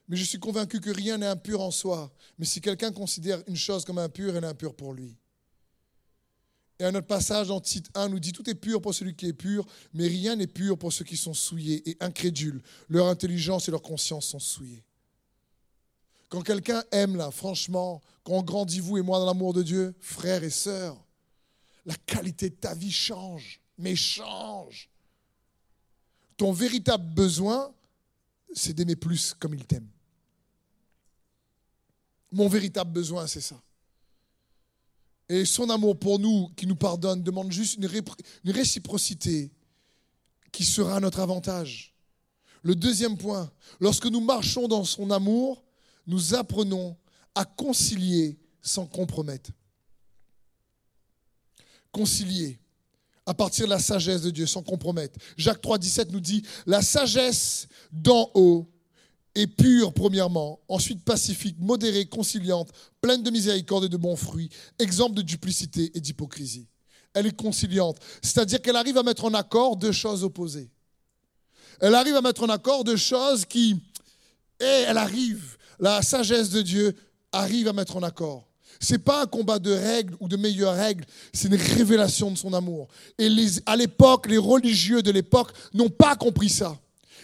mais 0.07 0.17
je 0.17 0.23
suis 0.23 0.39
convaincu 0.39 0.79
que 0.79 0.89
rien 0.89 1.17
n'est 1.17 1.27
impur 1.27 1.61
en 1.61 1.71
soi. 1.71 2.11
Mais 2.37 2.45
si 2.45 2.61
quelqu'un 2.61 2.91
considère 2.91 3.41
une 3.47 3.55
chose 3.55 3.85
comme 3.85 3.97
impure, 3.97 4.35
elle 4.35 4.43
est 4.43 4.47
impure 4.47 4.75
pour 4.75 4.93
lui. 4.93 5.15
Et 6.79 6.85
un 6.85 6.95
autre 6.95 7.07
passage 7.07 7.47
dans 7.47 7.61
Tite 7.61 7.89
1 7.95 8.09
nous 8.09 8.19
dit 8.19 8.33
Tout 8.33 8.49
est 8.49 8.55
pur 8.55 8.81
pour 8.81 8.93
celui 8.93 9.15
qui 9.15 9.27
est 9.27 9.33
pur, 9.33 9.65
mais 9.93 10.07
rien 10.07 10.35
n'est 10.35 10.47
pur 10.47 10.77
pour 10.77 10.91
ceux 10.91 11.05
qui 11.05 11.15
sont 11.15 11.33
souillés 11.33 11.87
et 11.89 11.97
incrédules. 11.99 12.61
Leur 12.89 13.07
intelligence 13.07 13.67
et 13.67 13.71
leur 13.71 13.81
conscience 13.81 14.25
sont 14.25 14.39
souillées. 14.39 14.83
Quand 16.29 16.41
quelqu'un 16.41 16.83
aime 16.91 17.15
là, 17.15 17.29
franchement, 17.29 18.01
quand 18.23 18.33
on 18.33 18.43
grandit 18.43 18.79
vous 18.79 18.97
et 18.97 19.01
moi 19.01 19.19
dans 19.19 19.25
l'amour 19.25 19.53
de 19.53 19.61
Dieu, 19.61 19.93
frères 19.99 20.43
et 20.43 20.49
sœurs, 20.49 20.97
la 21.85 21.95
qualité 22.05 22.49
de 22.49 22.55
ta 22.55 22.73
vie 22.73 22.91
change, 22.91 23.61
mais 23.77 23.95
change. 23.95 24.89
Ton 26.37 26.51
véritable 26.51 27.13
besoin, 27.13 27.73
c'est 28.53 28.73
d'aimer 28.73 28.95
plus 28.95 29.33
comme 29.33 29.53
il 29.53 29.65
t'aime. 29.65 29.87
Mon 32.31 32.47
véritable 32.47 32.91
besoin, 32.91 33.27
c'est 33.27 33.41
ça. 33.41 33.61
Et 35.29 35.45
son 35.45 35.69
amour 35.69 35.97
pour 35.97 36.19
nous, 36.19 36.49
qui 36.55 36.67
nous 36.67 36.75
pardonne, 36.75 37.23
demande 37.23 37.51
juste 37.51 37.77
une, 37.77 38.51
réciprocité 38.51 39.51
qui 40.51 40.65
sera 40.65 40.97
à 40.97 40.99
notre 40.99 41.19
avantage. 41.19 41.93
Le 42.61 42.75
deuxième 42.75 43.17
point, 43.17 43.51
lorsque 43.79 44.05
nous 44.05 44.21
marchons 44.21 44.67
dans 44.67 44.83
son 44.83 45.11
amour, 45.11 45.63
nous 46.07 46.33
apprenons 46.33 46.97
à 47.35 47.45
concilier 47.45 48.37
sans 48.61 48.85
compromettre. 48.85 49.51
Concilier 51.91 52.59
à 53.25 53.33
partir 53.33 53.65
de 53.65 53.69
la 53.69 53.79
sagesse 53.79 54.21
de 54.21 54.29
Dieu, 54.29 54.45
sans 54.45 54.63
compromettre. 54.63 55.17
Jacques 55.37 55.61
3, 55.61 55.77
17 55.77 56.11
nous 56.11 56.19
dit, 56.19 56.43
la 56.65 56.81
sagesse 56.81 57.67
d'en 57.91 58.29
haut 58.33 58.69
est 59.35 59.47
pure 59.47 59.93
premièrement, 59.93 60.59
ensuite 60.67 61.03
pacifique, 61.03 61.57
modérée, 61.59 62.05
conciliante, 62.05 62.69
pleine 63.01 63.23
de 63.23 63.31
miséricorde 63.31 63.85
et 63.85 63.89
de 63.89 63.97
bons 63.97 64.15
fruits, 64.15 64.49
exemple 64.79 65.15
de 65.15 65.21
duplicité 65.21 65.91
et 65.95 66.01
d'hypocrisie. 66.01 66.67
Elle 67.13 67.27
est 67.27 67.35
conciliante, 67.35 67.97
c'est-à-dire 68.21 68.61
qu'elle 68.61 68.75
arrive 68.75 68.97
à 68.97 69.03
mettre 69.03 69.25
en 69.25 69.33
accord 69.33 69.77
deux 69.77 69.91
choses 69.91 70.23
opposées. 70.23 70.69
Elle 71.79 71.95
arrive 71.95 72.15
à 72.15 72.21
mettre 72.21 72.43
en 72.43 72.49
accord 72.49 72.83
deux 72.83 72.97
choses 72.97 73.45
qui, 73.45 73.75
et 74.59 74.85
elle 74.87 74.97
arrive, 74.97 75.57
la 75.79 76.01
sagesse 76.01 76.49
de 76.49 76.61
Dieu 76.61 76.95
arrive 77.31 77.67
à 77.67 77.73
mettre 77.73 77.97
en 77.97 78.03
accord. 78.03 78.47
Ce 78.83 78.93
n'est 78.93 78.99
pas 78.99 79.23
un 79.23 79.27
combat 79.27 79.59
de 79.59 79.71
règles 79.71 80.13
ou 80.19 80.27
de 80.27 80.35
meilleures 80.35 80.75
règles, 80.75 81.05
c'est 81.31 81.47
une 81.47 81.55
révélation 81.55 82.29
de 82.29 82.37
son 82.37 82.53
amour. 82.53 82.89
Et 83.17 83.29
à 83.65 83.77
l'époque, 83.77 84.27
les 84.27 84.37
religieux 84.37 85.01
de 85.01 85.09
l'époque 85.09 85.53
n'ont 85.73 85.89
pas 85.89 86.17
compris 86.17 86.49
ça. 86.49 86.77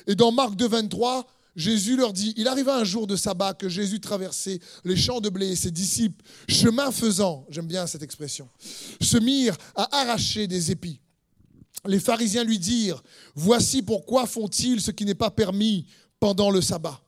Et 0.07 0.15
dans 0.15 0.31
Marc 0.31 0.55
2, 0.55 0.67
23, 0.69 1.27
Jésus 1.57 1.97
leur 1.97 2.13
dit, 2.13 2.33
il 2.37 2.47
arriva 2.47 2.77
un 2.77 2.85
jour 2.85 3.07
de 3.07 3.17
sabbat 3.17 3.53
que 3.55 3.67
Jésus 3.67 3.99
traversait 3.99 4.59
les 4.85 4.95
champs 4.95 5.19
de 5.19 5.27
blé 5.27 5.49
et 5.49 5.55
ses 5.57 5.71
disciples, 5.71 6.23
chemin 6.47 6.91
faisant, 6.91 7.45
j'aime 7.49 7.67
bien 7.67 7.85
cette 7.87 8.03
expression, 8.03 8.47
se 9.01 9.17
mirent 9.17 9.57
à 9.75 9.99
arracher 9.99 10.47
des 10.47 10.71
épis. 10.71 11.01
Les 11.85 11.99
pharisiens 11.99 12.45
lui 12.45 12.57
dirent, 12.57 13.03
voici 13.35 13.81
pourquoi 13.81 14.27
font-ils 14.27 14.79
ce 14.79 14.91
qui 14.91 15.03
n'est 15.03 15.13
pas 15.13 15.31
permis 15.31 15.87
pendant 16.21 16.51
le 16.51 16.61
sabbat. 16.61 17.01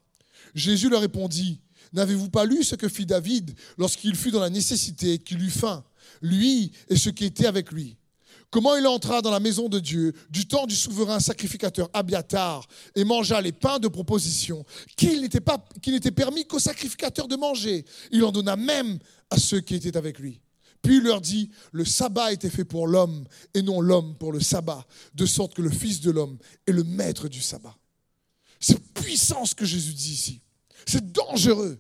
Jésus 0.54 0.90
leur 0.90 1.00
répondit, 1.00 1.62
n'avez-vous 1.94 2.30
pas 2.30 2.46
lu 2.46 2.64
ce 2.64 2.76
que 2.76 2.90
fit 2.90 3.06
David 3.06 3.54
lorsqu'il 3.78 4.16
fut 4.16 4.32
dans 4.32 4.40
la 4.40 4.50
nécessité 4.50 5.14
et 5.14 5.20
qu'il 5.20 5.42
eut 5.42 5.50
faim, 5.50 5.84
lui 6.22 6.72
et 6.90 6.96
ceux 6.96 7.12
qui 7.12 7.26
étaient 7.26 7.48
avec 7.48 7.72
lui? 7.72 7.98
Comment 8.52 8.76
il 8.76 8.86
entra 8.86 9.22
dans 9.22 9.32
la 9.32 9.40
maison 9.40 9.70
de 9.70 9.80
Dieu 9.80 10.14
du 10.30 10.46
temps 10.46 10.68
du 10.68 10.76
souverain 10.76 11.22
sacrificateur 11.22 11.90
Abiatar 11.94 12.68
et 12.96 13.06
mangea 13.06 13.40
les 13.40 13.54
pains 13.54 13.80
de 13.80 13.88
proposition 13.88 14.66
qu'il 14.98 15.22
n'était, 15.22 15.40
qu'il 15.82 15.94
n'était 15.94 16.12
permis 16.12 16.46
qu'aux 16.46 16.60
sacrificateurs 16.60 17.30
de 17.30 17.38
manger? 17.38 17.86
Il 18.12 18.26
en 18.26 18.32
donna 18.34 18.58
même 18.58 19.00
à 19.30 19.38
ceux 19.38 19.62
qui 19.62 19.76
étaient 19.76 19.96
avec 19.96 20.20
lui. 20.20 20.42
Puis 20.82 20.98
il 20.98 21.04
leur 21.04 21.22
dit, 21.22 21.50
le 21.72 21.86
sabbat 21.86 22.34
était 22.34 22.50
fait 22.50 22.66
pour 22.66 22.88
l'homme 22.88 23.24
et 23.54 23.62
non 23.62 23.80
l'homme 23.80 24.18
pour 24.18 24.34
le 24.34 24.42
sabbat, 24.42 24.86
de 25.14 25.26
sorte 25.26 25.54
que 25.54 25.62
le 25.62 25.70
Fils 25.70 26.02
de 26.02 26.12
l'homme 26.12 26.38
est 26.68 26.72
le 26.74 26.84
maître 26.84 27.30
du 27.30 27.42
sabbat. 27.42 27.78
C'est 28.60 28.84
puissant 28.94 29.46
ce 29.46 29.56
que 29.56 29.66
Jésus 29.66 29.94
dit 29.94 30.12
ici. 30.12 30.42
C'est 30.86 31.12
dangereux. 31.12 31.80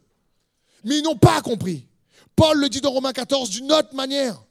Mais 0.84 1.00
ils 1.00 1.03
n'ont 1.03 1.17
pas 1.17 1.41
compris. 1.41 1.88
Paul 2.36 2.60
le 2.60 2.70
dit 2.70 2.81
dans 2.81 2.91
Romains 2.91 3.13
14 3.13 3.50
d'une 3.50 3.72
autre 3.72 3.93
manière. 3.93 4.43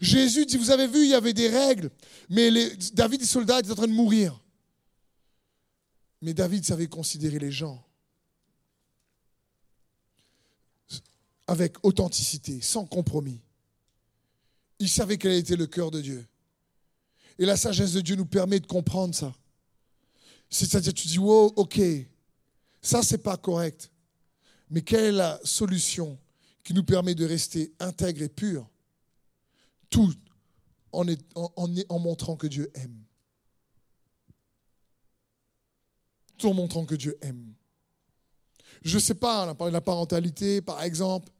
Jésus 0.00 0.46
dit, 0.46 0.56
vous 0.56 0.70
avez 0.70 0.86
vu, 0.86 1.04
il 1.04 1.10
y 1.10 1.14
avait 1.14 1.32
des 1.32 1.48
règles, 1.48 1.90
mais 2.28 2.50
les, 2.50 2.74
David 2.92 3.22
et 3.22 3.26
soldats 3.26 3.60
étaient 3.60 3.70
en 3.70 3.76
train 3.76 3.86
de 3.86 3.92
mourir. 3.92 4.38
Mais 6.20 6.34
David 6.34 6.64
savait 6.64 6.88
considérer 6.88 7.38
les 7.38 7.52
gens 7.52 7.84
avec 11.46 11.76
authenticité, 11.84 12.60
sans 12.60 12.86
compromis. 12.86 13.40
Il 14.78 14.88
savait 14.88 15.18
quel 15.18 15.32
était 15.32 15.56
le 15.56 15.66
cœur 15.66 15.90
de 15.90 16.00
Dieu. 16.00 16.26
Et 17.38 17.46
la 17.46 17.56
sagesse 17.56 17.92
de 17.92 18.00
Dieu 18.00 18.16
nous 18.16 18.26
permet 18.26 18.60
de 18.60 18.66
comprendre 18.66 19.14
ça. 19.14 19.34
C'est-à-dire, 20.50 20.94
tu 20.94 21.08
dis, 21.08 21.18
wow, 21.18 21.52
ok, 21.56 21.80
ça, 22.82 23.02
c'est 23.02 23.22
pas 23.22 23.36
correct. 23.36 23.90
Mais 24.68 24.82
quelle 24.82 25.04
est 25.04 25.12
la 25.12 25.40
solution 25.44 26.18
qui 26.64 26.74
nous 26.74 26.84
permet 26.84 27.14
de 27.14 27.24
rester 27.24 27.72
intègre 27.78 28.22
et 28.22 28.28
pur? 28.28 28.68
Tout 29.88 30.12
en, 30.92 31.04
montrant 31.98 32.36
que 32.36 32.46
Dieu 32.46 32.70
aime. 32.74 33.04
Tout 36.36 36.48
en 36.48 36.54
montrant 36.54 36.84
que 36.84 36.94
Dieu 36.94 37.16
aime. 37.22 37.54
Je 38.82 38.96
ne 38.96 39.00
sais 39.00 39.14
pas, 39.14 39.54
la 39.70 39.80
parentalité, 39.80 40.60
par 40.60 40.82
exemple. 40.82 41.32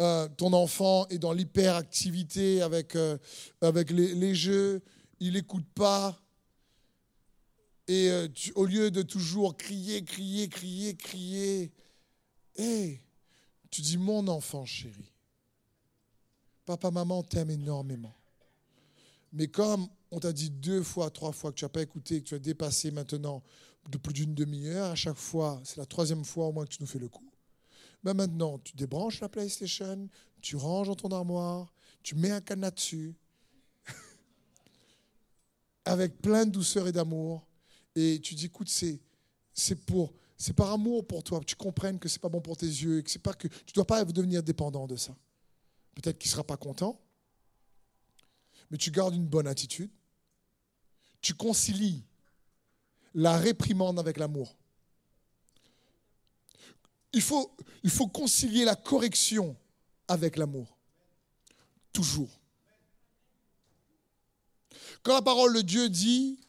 Euh, 0.00 0.28
ton 0.36 0.52
enfant 0.52 1.06
est 1.08 1.18
dans 1.18 1.32
l'hyperactivité 1.32 2.62
avec, 2.62 2.96
euh, 2.96 3.18
avec 3.60 3.90
les, 3.90 4.34
jeux, 4.34 4.82
il 5.20 5.34
n'écoute 5.34 5.66
pas. 5.74 6.18
Et 7.88 8.10
euh, 8.10 8.28
au 8.54 8.64
lieu 8.64 8.90
de 8.90 9.02
toujours 9.02 9.56
crier, 9.56 10.04
crier, 10.04 10.48
crier, 10.48 10.94
crier, 10.96 11.72
tu 13.70 13.80
dis 13.80 13.96
mon 13.96 14.28
enfant 14.28 14.64
chéri, 14.64 15.12
Papa, 16.64 16.90
maman 16.90 17.22
t'aime 17.22 17.50
énormément. 17.50 18.14
Mais 19.32 19.48
comme 19.48 19.88
on 20.10 20.20
t'a 20.20 20.32
dit 20.32 20.50
deux 20.50 20.82
fois, 20.82 21.10
trois 21.10 21.32
fois 21.32 21.50
que 21.50 21.56
tu 21.56 21.64
n'as 21.64 21.70
pas 21.70 21.82
écouté, 21.82 22.22
que 22.22 22.28
tu 22.28 22.34
as 22.34 22.38
dépassé 22.38 22.90
maintenant 22.90 23.42
de 23.90 23.98
plus 23.98 24.12
d'une 24.12 24.34
demi-heure, 24.34 24.90
à 24.90 24.94
chaque 24.94 25.16
fois, 25.16 25.60
c'est 25.64 25.78
la 25.78 25.86
troisième 25.86 26.24
fois 26.24 26.46
au 26.46 26.52
moins 26.52 26.64
que 26.64 26.70
tu 26.70 26.78
nous 26.80 26.86
fais 26.86 26.98
le 26.98 27.08
coup. 27.08 27.28
Ben 28.04 28.14
maintenant, 28.14 28.58
tu 28.58 28.76
débranches 28.76 29.20
la 29.20 29.28
PlayStation, 29.28 30.08
tu 30.40 30.56
ranges 30.56 30.88
dans 30.88 30.94
ton 30.94 31.10
armoire, 31.10 31.72
tu 32.02 32.14
mets 32.14 32.30
un 32.30 32.40
cadenas 32.40 32.72
dessus, 32.72 33.14
avec 35.84 36.20
plein 36.20 36.44
de 36.44 36.50
douceur 36.50 36.86
et 36.86 36.92
d'amour, 36.92 37.46
et 37.94 38.20
tu 38.20 38.34
dis, 38.34 38.46
écoute, 38.46 38.68
c'est, 38.68 39.00
pour, 39.86 40.12
c'est 40.36 40.54
par 40.54 40.72
amour 40.72 41.06
pour 41.06 41.22
toi, 41.22 41.40
que 41.40 41.44
tu 41.44 41.56
comprennes 41.56 41.98
que 41.98 42.08
c'est 42.08 42.20
pas 42.20 42.28
bon 42.28 42.40
pour 42.40 42.56
tes 42.56 42.66
yeux, 42.66 42.98
et 42.98 43.02
que 43.02 43.10
c'est 43.10 43.18
pas 43.18 43.34
que 43.34 43.48
tu 43.48 43.72
dois 43.74 43.86
pas 43.86 44.04
devenir 44.04 44.42
dépendant 44.42 44.86
de 44.86 44.96
ça. 44.96 45.14
Peut-être 45.94 46.18
qu'il 46.18 46.30
sera 46.30 46.44
pas 46.44 46.56
content, 46.56 47.00
mais 48.70 48.78
tu 48.78 48.90
gardes 48.90 49.14
une 49.14 49.26
bonne 49.26 49.46
attitude. 49.46 49.90
Tu 51.20 51.34
concilies 51.34 52.02
la 53.14 53.36
réprimande 53.36 53.98
avec 53.98 54.16
l'amour. 54.16 54.56
Il 57.12 57.20
faut, 57.20 57.54
il 57.82 57.90
faut 57.90 58.08
concilier 58.08 58.64
la 58.64 58.74
correction 58.74 59.54
avec 60.08 60.36
l'amour. 60.36 60.78
Toujours. 61.92 62.30
Quand 65.02 65.14
la 65.14 65.22
parole 65.22 65.54
de 65.54 65.60
Dieu 65.60 65.90
dit, 65.90 66.40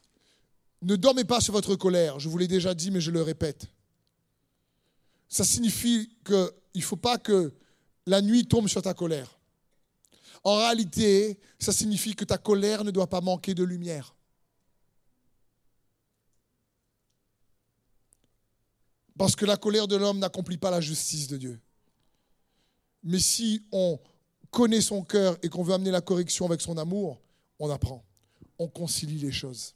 ne 0.83 0.95
dormez 0.95 1.23
pas 1.23 1.41
sur 1.41 1.53
votre 1.53 1.75
colère, 1.75 2.19
je 2.19 2.29
vous 2.29 2.37
l'ai 2.37 2.47
déjà 2.47 2.73
dit, 2.73 2.91
mais 2.91 3.01
je 3.01 3.11
le 3.11 3.21
répète, 3.21 3.67
ça 5.27 5.43
signifie 5.43 6.09
qu'il 6.25 6.51
ne 6.75 6.81
faut 6.81 6.95
pas 6.95 7.17
que 7.17 7.53
la 8.05 8.21
nuit 8.21 8.45
tombe 8.45 8.67
sur 8.67 8.81
ta 8.81 8.93
colère. 8.93 9.39
En 10.43 10.57
réalité, 10.57 11.39
ça 11.57 11.71
signifie 11.71 12.15
que 12.15 12.25
ta 12.25 12.37
colère 12.37 12.83
ne 12.83 12.91
doit 12.91 13.07
pas 13.07 13.21
manquer 13.21 13.53
de 13.53 13.63
lumière. 13.63 14.13
Parce 19.17 19.35
que 19.35 19.45
la 19.45 19.57
colère 19.57 19.87
de 19.87 19.95
l'homme 19.95 20.19
n'accomplit 20.19 20.57
pas 20.57 20.71
la 20.71 20.81
justice 20.81 21.27
de 21.27 21.37
Dieu. 21.37 21.59
Mais 23.03 23.19
si 23.19 23.63
on 23.71 23.99
connaît 24.51 24.81
son 24.81 25.03
cœur 25.03 25.37
et 25.41 25.49
qu'on 25.49 25.63
veut 25.63 25.73
amener 25.73 25.91
la 25.91 26.01
correction 26.01 26.45
avec 26.45 26.61
son 26.61 26.77
amour, 26.77 27.21
on 27.59 27.69
apprend. 27.69 28.03
on 28.59 28.67
concilie 28.67 29.17
les 29.19 29.31
choses. 29.31 29.73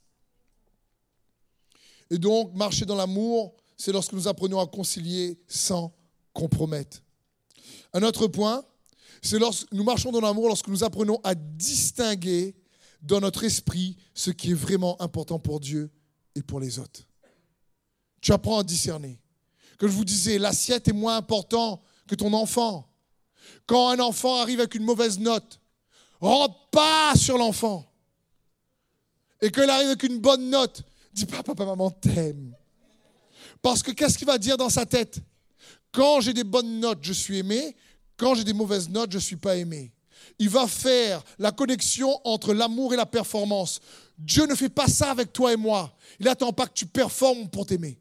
Et 2.10 2.18
donc, 2.18 2.54
marcher 2.54 2.84
dans 2.84 2.94
l'amour, 2.94 3.54
c'est 3.76 3.92
lorsque 3.92 4.12
nous 4.12 4.28
apprenons 4.28 4.60
à 4.60 4.66
concilier 4.66 5.38
sans 5.46 5.94
compromettre. 6.32 7.02
Un 7.92 8.02
autre 8.02 8.26
point, 8.26 8.64
c'est 9.22 9.38
lorsque 9.38 9.70
nous 9.72 9.84
marchons 9.84 10.12
dans 10.12 10.20
l'amour 10.20 10.48
lorsque 10.48 10.68
nous 10.68 10.84
apprenons 10.84 11.20
à 11.24 11.34
distinguer 11.34 12.54
dans 13.02 13.20
notre 13.20 13.44
esprit 13.44 13.96
ce 14.14 14.30
qui 14.30 14.50
est 14.50 14.54
vraiment 14.54 15.00
important 15.00 15.38
pour 15.38 15.60
Dieu 15.60 15.90
et 16.34 16.42
pour 16.42 16.60
les 16.60 16.78
autres. 16.78 17.00
Tu 18.20 18.32
apprends 18.32 18.58
à 18.58 18.64
discerner. 18.64 19.20
Comme 19.78 19.88
je 19.88 19.94
vous 19.94 20.04
disais, 20.04 20.38
l'assiette 20.38 20.88
est 20.88 20.92
moins 20.92 21.16
important 21.16 21.82
que 22.08 22.14
ton 22.14 22.32
enfant. 22.32 22.88
Quand 23.66 23.90
un 23.90 24.00
enfant 24.00 24.40
arrive 24.40 24.60
avec 24.60 24.74
une 24.74 24.84
mauvaise 24.84 25.18
note, 25.18 25.60
rentre 26.20 26.68
pas 26.70 27.14
sur 27.16 27.38
l'enfant. 27.38 27.84
Et 29.40 29.52
qu'il 29.52 29.70
arrive 29.70 29.88
avec 29.88 30.02
une 30.02 30.18
bonne 30.18 30.50
note, 30.50 30.82
dis 31.18 31.26
pas 31.26 31.42
papa, 31.42 31.64
maman 31.64 31.90
t'aime. 31.90 32.54
Parce 33.62 33.82
que 33.82 33.90
qu'est-ce 33.90 34.16
qu'il 34.18 34.26
va 34.26 34.38
dire 34.38 34.56
dans 34.56 34.70
sa 34.70 34.86
tête? 34.86 35.20
Quand 35.92 36.20
j'ai 36.20 36.32
des 36.32 36.44
bonnes 36.44 36.80
notes, 36.80 37.00
je 37.02 37.12
suis 37.12 37.38
aimé. 37.38 37.76
Quand 38.16 38.34
j'ai 38.34 38.44
des 38.44 38.52
mauvaises 38.52 38.88
notes, 38.88 39.12
je 39.12 39.16
ne 39.16 39.22
suis 39.22 39.36
pas 39.36 39.56
aimé. 39.56 39.92
Il 40.38 40.48
va 40.48 40.66
faire 40.66 41.22
la 41.38 41.52
connexion 41.52 42.20
entre 42.24 42.52
l'amour 42.52 42.92
et 42.92 42.96
la 42.96 43.06
performance. 43.06 43.80
Dieu 44.18 44.46
ne 44.46 44.54
fait 44.54 44.68
pas 44.68 44.88
ça 44.88 45.10
avec 45.10 45.32
toi 45.32 45.52
et 45.52 45.56
moi. 45.56 45.96
Il 46.18 46.26
n'attend 46.26 46.52
pas 46.52 46.66
que 46.66 46.74
tu 46.74 46.86
performes 46.86 47.48
pour 47.48 47.66
t'aimer. 47.66 47.98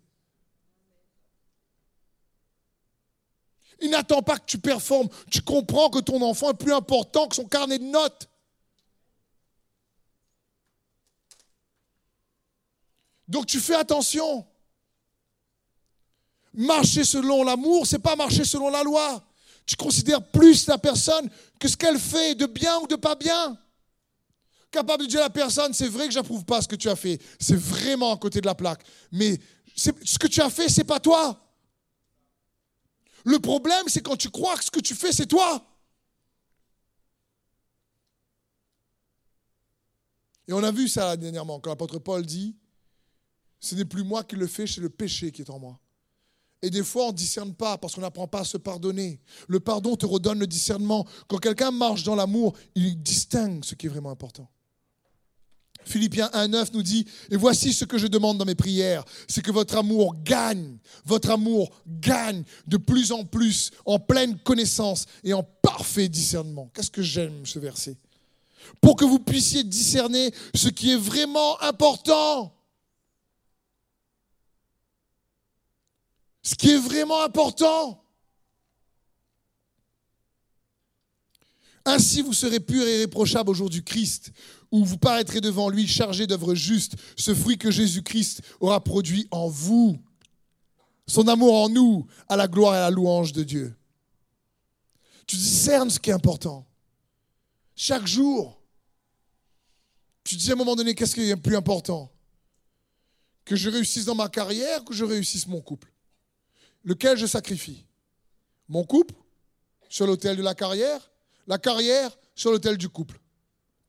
Il 3.80 3.92
n'attend 3.92 4.24
pas 4.24 4.38
que 4.38 4.46
tu 4.46 4.58
performes. 4.58 5.08
Tu 5.30 5.42
comprends 5.42 5.90
que 5.90 6.00
ton 6.00 6.22
enfant 6.22 6.52
est 6.52 6.58
plus 6.58 6.74
important 6.74 7.28
que 7.28 7.36
son 7.36 7.46
carnet 7.46 7.78
de 7.78 7.84
notes. 7.84 8.28
Donc 13.28 13.46
tu 13.46 13.60
fais 13.60 13.76
attention. 13.76 14.46
Marcher 16.54 17.04
selon 17.04 17.44
l'amour, 17.44 17.86
c'est 17.86 18.00
pas 18.00 18.16
marcher 18.16 18.44
selon 18.44 18.70
la 18.70 18.84
loi. 18.84 19.24
Tu 19.66 19.76
considères 19.76 20.26
plus 20.32 20.66
la 20.68 20.78
personne 20.78 21.30
que 21.60 21.68
ce 21.68 21.76
qu'elle 21.76 22.00
fait, 22.00 22.36
de 22.36 22.46
bien 22.46 22.80
ou 22.80 22.88
de 22.88 22.96
pas 22.96 23.16
bien. 23.16 23.58
Capable 24.72 25.04
de 25.04 25.10
dire 25.10 25.20
à 25.20 25.24
la 25.24 25.30
personne, 25.30 25.74
c'est 25.74 25.88
vrai 25.88 26.08
que 26.08 26.14
j'approuve 26.14 26.46
pas 26.46 26.62
ce 26.62 26.68
que 26.68 26.76
tu 26.76 26.90
as 26.90 26.96
fait. 26.96 27.22
C'est 27.40 27.56
vraiment 27.56 28.14
à 28.14 28.18
côté 28.18 28.42
de 28.42 28.46
la 28.46 28.56
plaque. 28.56 28.84
Mais 29.12 29.40
ce 29.76 30.18
que 30.18 30.28
tu 30.28 30.42
as 30.42 30.50
fait, 30.50 30.70
c'est 30.70 30.84
pas 30.84 31.00
toi. 31.00 31.44
Le 33.26 33.40
problème, 33.40 33.84
c'est 33.88 34.02
quand 34.02 34.16
tu 34.16 34.30
crois 34.30 34.56
que 34.58 34.64
ce 34.64 34.72
que 34.72 34.80
tu 34.80 34.96
fais, 34.96 35.12
c'est 35.12 35.26
toi. 35.26 35.64
Et 40.48 40.54
on 40.54 40.64
a 40.64 40.72
vu 40.72 40.88
ça 40.88 41.18
dernièrement, 41.18 41.60
quand 41.60 41.70
l'apôtre 41.70 42.00
Paul 42.00 42.26
dit, 42.26 42.56
ce 43.60 43.76
n'est 43.76 43.86
plus 43.86 44.04
moi 44.04 44.24
qui 44.24 44.36
le 44.36 44.48
fais, 44.48 44.68
c'est 44.68 44.82
le 44.82 44.90
péché 44.90 45.32
qui 45.32 45.42
est 45.42 45.50
en 45.50 45.60
moi. 45.60 45.80
Et 46.62 46.70
des 46.70 46.84
fois, 46.84 47.06
on 47.06 47.12
ne 47.12 47.18
discerne 47.18 47.54
pas 47.54 47.78
parce 47.78 47.94
qu'on 47.94 48.02
n'apprend 48.02 48.28
pas 48.28 48.40
à 48.40 48.46
se 48.46 48.58
pardonner. 48.58 49.20
Le 49.48 49.60
pardon 49.60 49.96
te 49.96 50.06
redonne 50.06 50.40
le 50.40 50.48
discernement. 50.48 51.06
Quand 51.28 51.38
quelqu'un 51.38 51.72
marche 51.72 52.04
dans 52.04 52.16
l'amour, 52.16 52.56
il 52.74 53.02
distingue 53.02 53.64
ce 53.64 53.76
qui 53.76 53.86
est 53.86 53.90
vraiment 53.90 54.10
important. 54.10 54.50
Philippiens 55.86 56.30
1.9 56.34 56.74
nous 56.74 56.84
dit, 56.84 57.06
et 57.30 57.38
voici 57.38 57.74
ce 57.74 57.86
que 57.86 57.98
je 57.98 58.08
demande 58.08 58.38
dans 58.38 58.46
mes 58.46 58.56
prières, 58.56 59.06
c'est 59.28 59.42
que 59.42 59.52
votre 59.52 59.78
amour 59.78 60.16
gagne, 60.24 60.78
votre 61.06 61.30
amour 61.30 61.70
gagne 61.88 62.44
de 62.66 62.78
plus 62.78 63.12
en 63.12 63.24
plus 63.24 63.72
en 63.86 64.00
pleine 64.00 64.38
connaissance 64.40 65.06
et 65.24 65.34
en 65.34 65.44
parfait 65.44 66.10
discernement. 66.10 66.70
Qu'est-ce 66.74 66.92
que 66.92 67.02
j'aime 67.02 67.46
ce 67.46 67.60
verset? 67.60 67.96
Pour 68.82 68.98
que 68.98 69.06
vous 69.06 69.20
puissiez 69.20 69.64
discerner 69.64 70.34
ce 70.54 70.68
qui 70.68 70.92
est 70.92 70.98
vraiment 70.98 71.62
important. 71.62 72.57
Ce 76.48 76.56
qui 76.56 76.70
est 76.70 76.78
vraiment 76.78 77.22
important. 77.24 78.02
Ainsi 81.84 82.22
vous 82.22 82.32
serez 82.32 82.62
pur 82.62 82.88
et 82.88 83.00
irréprochable 83.00 83.50
au 83.50 83.54
jour 83.54 83.70
du 83.70 83.84
Christ, 83.84 84.32
où 84.72 84.86
vous 84.86 84.98
paraîtrez 84.98 85.42
devant 85.42 85.68
lui 85.68 85.86
chargé 85.86 86.26
d'œuvres 86.26 86.56
justes, 86.56 86.96
ce 87.18 87.36
fruit 87.36 87.58
que 87.58 87.70
Jésus-Christ 87.70 88.44
aura 88.62 88.82
produit 88.82 89.28
en 89.30 89.50
vous, 89.50 90.02
son 91.06 91.28
amour 91.28 91.54
en 91.54 91.68
nous, 91.68 92.08
à 92.30 92.38
la 92.38 92.48
gloire 92.48 92.76
et 92.76 92.78
à 92.78 92.82
la 92.82 92.92
louange 92.92 93.34
de 93.34 93.44
Dieu. 93.44 93.76
Tu 95.26 95.36
discernes 95.36 95.90
ce 95.90 96.00
qui 96.00 96.12
est 96.12 96.14
important. 96.14 96.66
Chaque 97.76 98.08
jour, 98.08 98.58
tu 100.24 100.38
dis 100.38 100.50
à 100.50 100.54
un 100.54 100.58
moment 100.58 100.78
donné, 100.78 100.96
qu'est-ce 100.96 101.14
qui 101.14 101.30
est 101.30 101.36
plus 101.36 101.58
important? 101.58 102.10
Que 103.44 103.58
je 103.58 103.70
réussisse 103.70 104.06
dans 104.06 104.16
ma 104.16 104.30
carrière, 104.30 104.86
que 104.86 104.94
je 104.94 105.04
réussisse 105.04 105.46
mon 105.46 105.60
couple? 105.60 105.92
Lequel 106.88 107.18
je 107.18 107.26
sacrifie? 107.26 107.86
Mon 108.70 108.86
couple 108.86 109.14
sur 109.90 110.08
l'autel 110.08 110.38
de 110.38 110.42
la 110.42 110.56
carrière? 110.56 111.12
La 111.46 111.58
carrière 111.58 112.18
sur 112.34 112.50
l'autel 112.50 112.78
du 112.78 112.88
couple. 112.88 113.20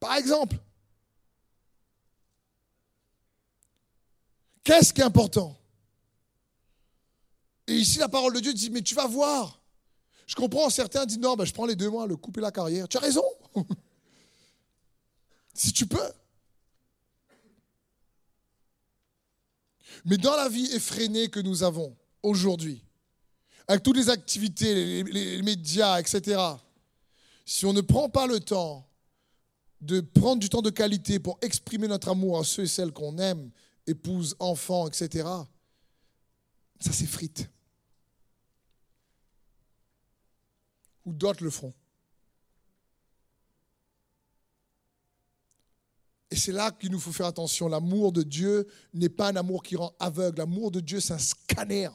Par 0.00 0.16
exemple. 0.16 0.58
Qu'est-ce 4.64 4.92
qui 4.92 5.00
est 5.00 5.04
important? 5.04 5.56
Et 7.68 7.74
ici, 7.74 8.00
la 8.00 8.08
parole 8.08 8.34
de 8.34 8.40
Dieu 8.40 8.52
dit, 8.52 8.68
mais 8.68 8.82
tu 8.82 8.96
vas 8.96 9.06
voir. 9.06 9.62
Je 10.26 10.34
comprends, 10.34 10.68
certains 10.68 11.06
disent, 11.06 11.20
non, 11.20 11.36
ben, 11.36 11.44
je 11.44 11.54
prends 11.54 11.66
les 11.66 11.76
deux 11.76 11.88
mois, 11.88 12.04
le 12.04 12.16
couple 12.16 12.40
et 12.40 12.42
la 12.42 12.50
carrière. 12.50 12.88
Tu 12.88 12.96
as 12.96 13.00
raison. 13.00 13.24
si 15.54 15.72
tu 15.72 15.86
peux. 15.86 16.12
Mais 20.04 20.16
dans 20.16 20.34
la 20.34 20.48
vie 20.48 20.68
effrénée 20.72 21.28
que 21.28 21.38
nous 21.38 21.62
avons 21.62 21.96
aujourd'hui, 22.24 22.84
avec 23.68 23.82
toutes 23.82 23.98
les 23.98 24.08
activités, 24.08 25.04
les 25.04 25.42
médias, 25.42 26.00
etc., 26.00 26.40
si 27.44 27.66
on 27.66 27.72
ne 27.72 27.82
prend 27.82 28.08
pas 28.08 28.26
le 28.26 28.40
temps 28.40 28.86
de 29.80 30.00
prendre 30.00 30.40
du 30.40 30.48
temps 30.48 30.62
de 30.62 30.70
qualité 30.70 31.18
pour 31.18 31.38
exprimer 31.40 31.86
notre 31.86 32.08
amour 32.08 32.38
à 32.38 32.44
ceux 32.44 32.64
et 32.64 32.66
celles 32.66 32.92
qu'on 32.92 33.18
aime, 33.18 33.50
épouse, 33.86 34.34
enfants, 34.38 34.88
etc., 34.88 35.28
ça 36.80 36.92
s'effrite. 36.92 37.48
Ou 41.04 41.12
d'autres 41.12 41.44
le 41.44 41.50
feront. 41.50 41.74
Et 46.30 46.36
c'est 46.36 46.52
là 46.52 46.70
qu'il 46.70 46.90
nous 46.90 47.00
faut 47.00 47.12
faire 47.12 47.26
attention. 47.26 47.68
L'amour 47.68 48.12
de 48.12 48.22
Dieu 48.22 48.66
n'est 48.92 49.08
pas 49.08 49.28
un 49.28 49.36
amour 49.36 49.62
qui 49.62 49.76
rend 49.76 49.94
aveugle. 49.98 50.38
L'amour 50.38 50.70
de 50.70 50.80
Dieu, 50.80 51.00
c'est 51.00 51.14
un 51.14 51.18
scanner. 51.18 51.88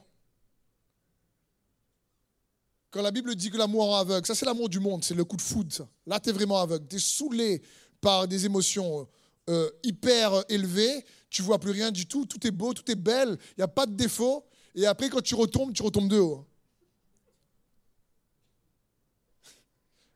Quand 2.93 3.01
la 3.01 3.09
Bible 3.09 3.35
dit 3.35 3.49
que 3.49 3.57
l'amour 3.57 3.85
rend 3.87 3.97
aveugle, 3.97 4.27
ça 4.27 4.35
c'est 4.35 4.45
l'amour 4.45 4.69
du 4.69 4.79
monde, 4.79 5.03
c'est 5.03 5.15
le 5.15 5.25
coup 5.25 5.35
de 5.35 5.41
foudre. 5.41 5.89
Là, 6.05 6.19
tu 6.19 6.29
es 6.29 6.31
vraiment 6.31 6.61
aveugle. 6.61 6.87
Tu 6.87 6.97
es 6.97 6.99
saoulé 6.99 7.63
par 7.99 8.27
des 8.27 8.45
émotions 8.45 9.09
euh, 9.49 9.67
hyper 9.81 10.43
élevées. 10.47 11.03
Tu 11.27 11.41
vois 11.41 11.57
plus 11.57 11.71
rien 11.71 11.89
du 11.89 12.05
tout. 12.05 12.27
Tout 12.27 12.45
est 12.45 12.51
beau, 12.51 12.71
tout 12.71 12.91
est 12.91 12.95
belle. 12.95 13.35
Il 13.57 13.61
n'y 13.61 13.63
a 13.63 13.67
pas 13.67 13.87
de 13.87 13.95
défaut. 13.95 14.45
Et 14.75 14.85
après, 14.85 15.09
quand 15.09 15.23
tu 15.23 15.33
retombes, 15.33 15.73
tu 15.73 15.81
retombes 15.81 16.07
de 16.07 16.19
haut. 16.19 16.45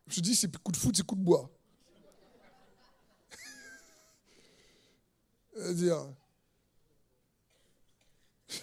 Je 0.05 0.21
dis, 0.21 0.35
c'est 0.35 0.55
coup 0.59 0.71
de 0.71 0.77
foudre, 0.77 0.97
c'est 0.97 1.05
coup 1.05 1.15
de 1.15 1.23
bois. 1.23 1.49
dire, 5.73 6.13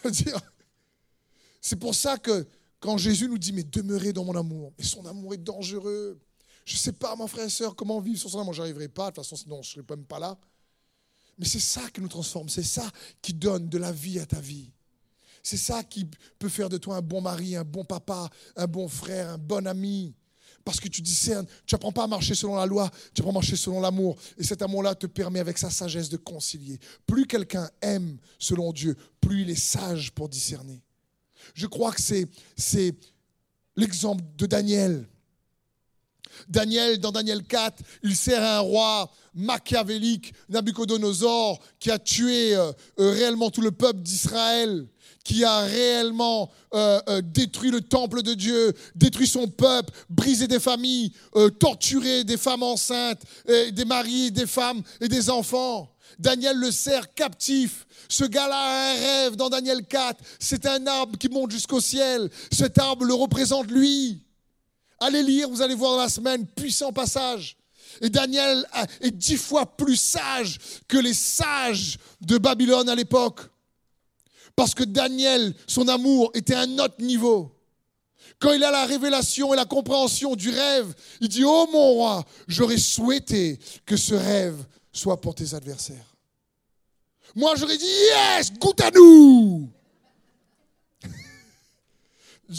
dire, 0.05 0.41
c'est 1.61 1.75
pour 1.81 1.97
ça 1.97 2.17
que 2.17 2.47
quand 2.85 2.99
Jésus 2.99 3.31
nous 3.31 3.39
dit, 3.39 3.55
mais 3.55 3.65
demeurez 3.65 4.13
dans 4.13 4.25
mon 4.25 4.37
amour, 4.37 4.71
mais 4.77 4.85
son 4.85 5.07
amour 5.07 5.33
est 5.33 5.39
dangereux. 5.39 6.21
Je 6.67 6.75
ne 6.75 6.79
sais 6.79 6.93
pas, 6.93 7.17
mon 7.17 7.27
frère 7.27 7.47
et 7.47 7.49
soeur, 7.49 7.75
comment 7.75 7.99
vivre 7.99 8.19
sur 8.19 8.29
son 8.29 8.41
amour. 8.41 8.53
Je 8.53 8.61
n'arriverai 8.61 8.89
pas, 8.89 9.05
de 9.05 9.15
toute 9.15 9.25
façon, 9.25 9.37
sinon 9.37 9.63
je 9.63 9.71
ne 9.79 9.83
serais 9.85 9.97
même 9.97 10.05
pas 10.05 10.19
là. 10.19 10.37
Mais 11.39 11.47
c'est 11.47 11.61
ça 11.61 11.81
qui 11.89 12.03
nous 12.03 12.09
transforme, 12.09 12.51
c'est 12.51 12.63
ça 12.63 12.87
qui 13.23 13.33
donne 13.33 13.71
de 13.71 13.79
la 13.79 13.91
vie 13.91 14.19
à 14.19 14.27
ta 14.27 14.39
vie. 14.39 14.71
C'est 15.43 15.57
ça 15.57 15.83
qui 15.83 16.07
peut 16.39 16.51
faire 16.51 16.69
de 16.69 16.77
toi 16.77 16.97
un 16.97 17.01
bon 17.01 17.23
mari, 17.23 17.57
un 17.57 17.65
bon 17.65 17.87
papa, 17.87 18.29
un 18.55 18.67
bon 18.67 18.87
frère, 18.87 19.31
un 19.31 19.39
bon 19.39 19.67
ami. 19.67 20.15
Parce 20.63 20.79
que 20.79 20.89
tu 20.89 21.01
discernes, 21.01 21.47
tu 21.65 21.75
n'apprends 21.75 21.93
pas 21.93 22.05
à 22.05 22.07
marcher 22.07 22.35
selon 22.35 22.57
la 22.57 22.67
loi, 22.67 22.91
tu 23.15 23.23
apprends 23.23 23.31
à 23.31 23.35
marcher 23.35 23.57
selon 23.57 23.81
l'amour. 23.81 24.17
Et 24.37 24.45
cet 24.45 24.61
amour-là 24.61 24.95
te 24.95 25.07
permet 25.07 25.41
avec 25.41 25.57
sa 25.57 25.71
sagesse 25.71 26.11
de 26.11 26.19
concilier. 26.19 26.79
Plus 27.07 27.27
quelqu'un 27.27 27.71
aime 27.81 28.19
selon 28.39 28.75
Dieu, 28.75 28.95
plus 29.23 29.41
il 29.41 29.49
est 29.49 29.55
sage 29.55 30.13
pour 30.13 30.29
discerner. 30.29 30.83
Je 31.55 31.67
crois 31.67 31.93
que 31.93 32.01
c'est 32.01 32.95
l'exemple 33.77 34.25
de 34.37 34.47
Daniel. 34.47 35.07
Daniel, 36.49 36.99
dans 36.99 37.13
Daniel 37.13 37.43
4, 37.43 37.83
il 38.03 38.17
sert 38.17 38.43
un 38.43 38.61
roi 38.61 39.11
machiavélique, 39.35 40.35
Nabucodonosor, 40.49 41.61
qui 41.79 41.91
a 41.91 41.99
tué 41.99 42.55
euh, 42.55 42.73
euh, 42.99 43.11
réellement 43.11 43.51
tout 43.51 43.61
le 43.61 43.73
peuple 43.73 44.01
d'Israël, 44.01 44.87
qui 45.25 45.45
a 45.45 45.61
réellement 45.61 46.51
euh, 46.75 47.23
détruit 47.23 47.71
le 47.71 47.81
temple 47.81 48.23
de 48.23 48.35
Dieu, 48.35 48.73
détruit 48.95 49.27
son 49.27 49.49
peuple, 49.49 49.93
brisé 50.11 50.47
des 50.47 50.61
familles, 50.61 51.13
torturé 51.59 52.25
des 52.25 52.37
femmes 52.37 52.63
enceintes, 52.63 53.23
des 53.47 53.85
maris, 53.87 54.31
des 54.31 54.47
femmes 54.47 54.83
et 55.01 55.09
des 55.09 55.31
enfants. 55.31 55.94
Daniel 56.19 56.57
le 56.57 56.71
sert 56.71 57.13
captif. 57.15 57.87
Ce 58.09 58.25
gars-là 58.25 58.57
a 58.57 58.91
un 58.91 58.95
rêve 58.95 59.37
dans 59.37 59.51
Daniel 59.51 59.85
4. 59.85 60.23
C'est 60.39 60.67
un 60.67 60.87
arbre 60.87 61.19
qui 61.19 61.29
monte 61.29 61.51
jusqu'au 61.51 61.81
ciel. 61.81 62.31
Cet 62.53 62.79
arbre 62.79 63.05
le 63.05 63.15
représente 63.15 63.71
lui. 63.71 64.21
Allez 65.01 65.23
lire, 65.23 65.49
vous 65.49 65.63
allez 65.63 65.75
voir 65.75 65.93
dans 65.93 66.03
la 66.03 66.09
semaine, 66.09 66.47
puissant 66.47 66.93
passage. 66.93 67.57
Et 68.01 68.11
Daniel 68.11 68.67
est 69.01 69.11
dix 69.11 69.37
fois 69.37 69.77
plus 69.77 69.97
sage 69.97 70.59
que 70.89 70.99
les 70.99 71.15
sages 71.15 71.99
de 72.21 72.39
Babylone 72.39 72.89
à 72.89 72.95
l'époque. 72.95 73.41
Parce 74.57 74.75
que 74.75 74.85
Daniel, 74.85 75.55
son 75.67 75.89
amour 75.89 76.31
était 76.35 76.55
à 76.55 76.61
un 76.61 76.79
autre 76.79 77.01
niveau. 77.01 77.51
Quand 78.39 78.53
il 78.53 78.65
a 78.65 78.71
la 78.71 78.85
révélation 78.85 79.53
et 79.53 79.57
la 79.57 79.65
compréhension 79.65 80.37
du 80.37 80.51
rêve, 80.51 80.95
il 81.21 81.29
dit, 81.29 81.45
oh 81.45 81.69
mon 81.73 81.93
roi, 81.93 82.25
j'aurais 82.47 82.79
souhaité 82.79 83.59
que 83.87 83.97
ce 83.97 84.15
rêve 84.15 84.65
soit 84.95 85.21
pour 85.21 85.35
tes 85.35 85.53
adversaires. 85.53 86.15
Moi, 87.35 87.55
j'aurais 87.57 87.77
dit, 87.77 87.85
yes, 87.85 88.53
goûte 88.53 88.81
à 88.81 88.91
nous. 88.93 89.69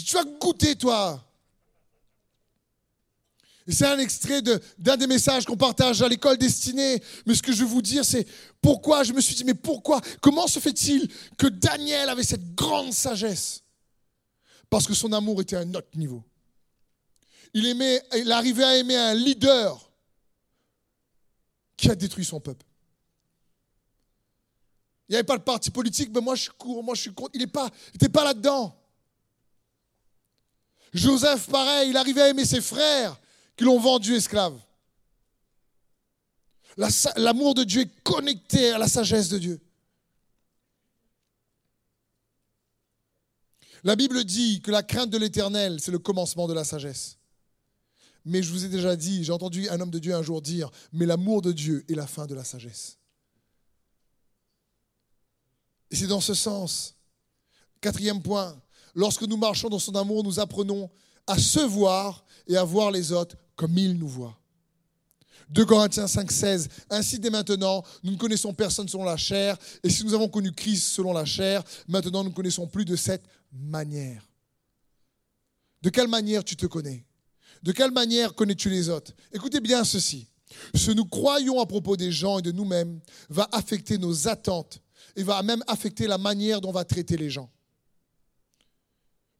tu 0.04 0.14
vas 0.14 0.24
goûter, 0.24 0.76
toi. 0.76 1.22
C'est 3.68 3.86
un 3.86 3.98
extrait 3.98 4.42
d'un 4.78 4.96
des 4.96 5.08
messages 5.08 5.44
qu'on 5.44 5.56
partage 5.56 6.00
à 6.02 6.08
l'école 6.08 6.36
destinée. 6.36 7.02
Mais 7.24 7.34
ce 7.34 7.42
que 7.42 7.52
je 7.52 7.64
veux 7.64 7.70
vous 7.70 7.82
dire, 7.82 8.04
c'est 8.04 8.26
pourquoi 8.60 9.02
je 9.02 9.12
me 9.12 9.20
suis 9.20 9.34
dit, 9.34 9.44
mais 9.44 9.54
pourquoi 9.54 10.00
Comment 10.20 10.46
se 10.46 10.60
fait-il 10.60 11.08
que 11.36 11.48
Daniel 11.48 12.08
avait 12.08 12.22
cette 12.22 12.54
grande 12.54 12.92
sagesse? 12.92 13.62
Parce 14.70 14.86
que 14.86 14.94
son 14.94 15.12
amour 15.12 15.40
était 15.40 15.56
à 15.56 15.60
un 15.60 15.74
autre 15.74 15.96
niveau. 15.96 16.22
Il, 17.54 17.66
aimait, 17.66 18.02
il 18.16 18.30
arrivait 18.30 18.64
à 18.64 18.76
aimer 18.76 18.96
un 18.96 19.14
leader 19.14 19.85
qui 21.76 21.90
a 21.90 21.94
détruit 21.94 22.24
son 22.24 22.40
peuple. 22.40 22.64
Il 25.08 25.12
n'y 25.12 25.16
avait 25.16 25.24
pas 25.24 25.38
de 25.38 25.42
parti 25.42 25.70
politique, 25.70 26.10
mais 26.12 26.20
moi 26.20 26.34
je 26.34 26.42
suis 26.42 26.52
moi 26.82 26.94
je 26.94 27.02
suis 27.02 27.14
contre. 27.14 27.30
Il 27.34 27.40
n'était 27.40 28.08
pas 28.08 28.24
là-dedans. 28.24 28.76
Joseph, 30.92 31.48
pareil, 31.48 31.90
il 31.90 31.96
arrivait 31.96 32.22
à 32.22 32.28
aimer 32.28 32.44
ses 32.44 32.60
frères 32.60 33.20
qui 33.56 33.64
l'ont 33.64 33.78
vendu 33.78 34.14
esclave. 34.14 34.58
L'amour 37.16 37.54
de 37.54 37.64
Dieu 37.64 37.82
est 37.82 38.02
connecté 38.02 38.70
à 38.70 38.78
la 38.78 38.88
sagesse 38.88 39.28
de 39.28 39.38
Dieu. 39.38 39.60
La 43.82 43.94
Bible 43.94 44.24
dit 44.24 44.60
que 44.60 44.70
la 44.70 44.82
crainte 44.82 45.10
de 45.10 45.18
l'éternel, 45.18 45.78
c'est 45.80 45.92
le 45.92 45.98
commencement 45.98 46.48
de 46.48 46.54
la 46.54 46.64
sagesse. 46.64 47.18
Mais 48.28 48.42
je 48.42 48.50
vous 48.50 48.64
ai 48.64 48.68
déjà 48.68 48.96
dit, 48.96 49.22
j'ai 49.22 49.30
entendu 49.30 49.68
un 49.68 49.80
homme 49.80 49.92
de 49.92 50.00
Dieu 50.00 50.12
un 50.12 50.22
jour 50.22 50.42
dire, 50.42 50.68
mais 50.92 51.06
l'amour 51.06 51.42
de 51.42 51.52
Dieu 51.52 51.84
est 51.88 51.94
la 51.94 52.08
fin 52.08 52.26
de 52.26 52.34
la 52.34 52.42
sagesse. 52.42 52.98
Et 55.92 55.96
c'est 55.96 56.08
dans 56.08 56.20
ce 56.20 56.34
sens. 56.34 56.96
Quatrième 57.80 58.20
point, 58.20 58.60
lorsque 58.96 59.22
nous 59.22 59.36
marchons 59.36 59.68
dans 59.68 59.78
son 59.78 59.94
amour, 59.94 60.24
nous 60.24 60.40
apprenons 60.40 60.90
à 61.24 61.38
se 61.38 61.60
voir 61.60 62.24
et 62.48 62.56
à 62.56 62.64
voir 62.64 62.90
les 62.90 63.12
autres 63.12 63.36
comme 63.54 63.78
il 63.78 63.96
nous 63.96 64.08
voit. 64.08 64.36
2 65.50 65.64
Corinthiens 65.64 66.08
5, 66.08 66.32
16. 66.32 66.68
Ainsi, 66.90 67.20
dès 67.20 67.30
maintenant, 67.30 67.84
nous 68.02 68.10
ne 68.10 68.16
connaissons 68.16 68.52
personne 68.52 68.88
selon 68.88 69.04
la 69.04 69.16
chair, 69.16 69.56
et 69.84 69.88
si 69.88 70.04
nous 70.04 70.14
avons 70.14 70.28
connu 70.28 70.50
Christ 70.50 70.88
selon 70.88 71.12
la 71.12 71.24
chair, 71.24 71.62
maintenant 71.86 72.24
nous 72.24 72.30
ne 72.30 72.34
connaissons 72.34 72.66
plus 72.66 72.84
de 72.84 72.96
cette 72.96 73.24
manière. 73.52 74.28
De 75.80 75.90
quelle 75.90 76.08
manière 76.08 76.42
tu 76.42 76.56
te 76.56 76.66
connais? 76.66 77.05
De 77.66 77.72
quelle 77.72 77.90
manière 77.90 78.32
connais-tu 78.32 78.70
les 78.70 78.88
autres? 78.88 79.10
Écoutez 79.32 79.58
bien 79.58 79.82
ceci. 79.82 80.28
Ce 80.72 80.86
que 80.86 80.92
nous 80.92 81.04
croyons 81.04 81.60
à 81.60 81.66
propos 81.66 81.96
des 81.96 82.12
gens 82.12 82.38
et 82.38 82.42
de 82.42 82.52
nous-mêmes 82.52 83.00
va 83.28 83.48
affecter 83.50 83.98
nos 83.98 84.28
attentes 84.28 84.80
et 85.16 85.24
va 85.24 85.42
même 85.42 85.64
affecter 85.66 86.06
la 86.06 86.16
manière 86.16 86.60
dont 86.60 86.68
on 86.68 86.72
va 86.72 86.84
traiter 86.84 87.16
les 87.16 87.28
gens. 87.28 87.50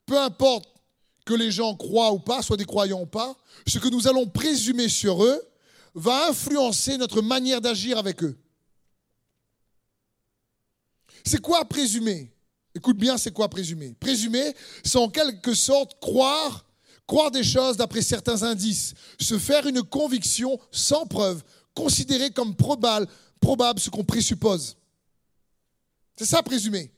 Peu 0.07 0.19
importe 0.19 0.69
que 1.25 1.35
les 1.35 1.53
gens 1.53 1.77
croient 1.77 2.13
ou 2.13 2.19
pas, 2.19 2.43
soit 2.43 2.57
des 2.57 2.65
croyants 2.65 3.03
ou 3.03 3.07
pas, 3.07 3.37
ce 3.65 3.79
que 3.79 3.89
nous 3.89 4.09
allons 4.09 4.27
présumer 4.27 4.89
sur 4.89 5.23
eux 5.23 5.41
va 5.95 6.29
influencer 6.29 6.99
notre 6.99 7.23
manière 7.23 7.61
d'agir 7.61 7.97
avec 7.97 8.25
eux. 8.25 8.37
C'est 11.25 11.41
quoi 11.41 11.65
présumer? 11.65 12.35
Écoute 12.75 12.99
bien, 12.99 13.19
c'est 13.19 13.33
quoi 13.33 13.49
présumer? 13.49 13.95
Présumer, 14.01 14.53
c'est 14.83 14.99
en 14.99 15.09
quelque 15.09 15.55
sorte 15.55 16.01
croire, 16.01 16.66
croire 17.07 17.31
des 17.31 17.45
choses 17.45 17.77
d'après 17.77 18.03
certains 18.03 18.43
indices, 18.43 18.95
se 19.21 19.39
faire 19.39 19.67
une 19.67 19.83
conviction 19.83 20.59
sans 20.73 21.07
preuve, 21.07 21.43
considérer 21.75 22.31
comme 22.31 22.55
probable, 22.57 23.07
probable 23.41 23.81
ce 23.81 23.91
qu'on 23.91 24.05
présuppose. 24.05 24.77
C'est 26.17 26.27
ça 26.27 26.43
présumer. 26.43 26.91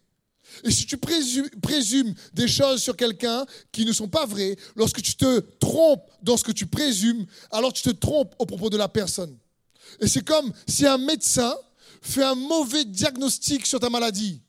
Et 0.64 0.70
si 0.70 0.86
tu 0.86 0.96
présumes, 0.96 2.14
des 2.32 2.48
choses 2.48 2.82
sur 2.82 2.96
quelqu'un 2.96 3.44
qui 3.70 3.84
ne 3.84 3.92
sont 3.92 4.08
pas 4.08 4.24
vraies, 4.24 4.56
lorsque 4.76 5.02
tu 5.02 5.14
te 5.14 5.40
trompes 5.60 6.10
dans 6.22 6.36
ce 6.36 6.44
que 6.44 6.52
tu 6.52 6.66
présumes, 6.66 7.26
alors 7.50 7.72
tu 7.72 7.82
te 7.82 7.90
trompes 7.90 8.34
au 8.38 8.46
propos 8.46 8.70
de 8.70 8.76
la 8.76 8.88
personne. 8.88 9.36
Et 10.00 10.08
c'est 10.08 10.24
comme 10.24 10.52
si 10.66 10.86
un 10.86 10.98
médecin 10.98 11.54
fait 12.00 12.22
un 12.22 12.34
mauvais 12.34 12.84
diagnostic 12.84 13.66
sur 13.66 13.80
ta 13.80 13.90
maladie. 13.90 14.40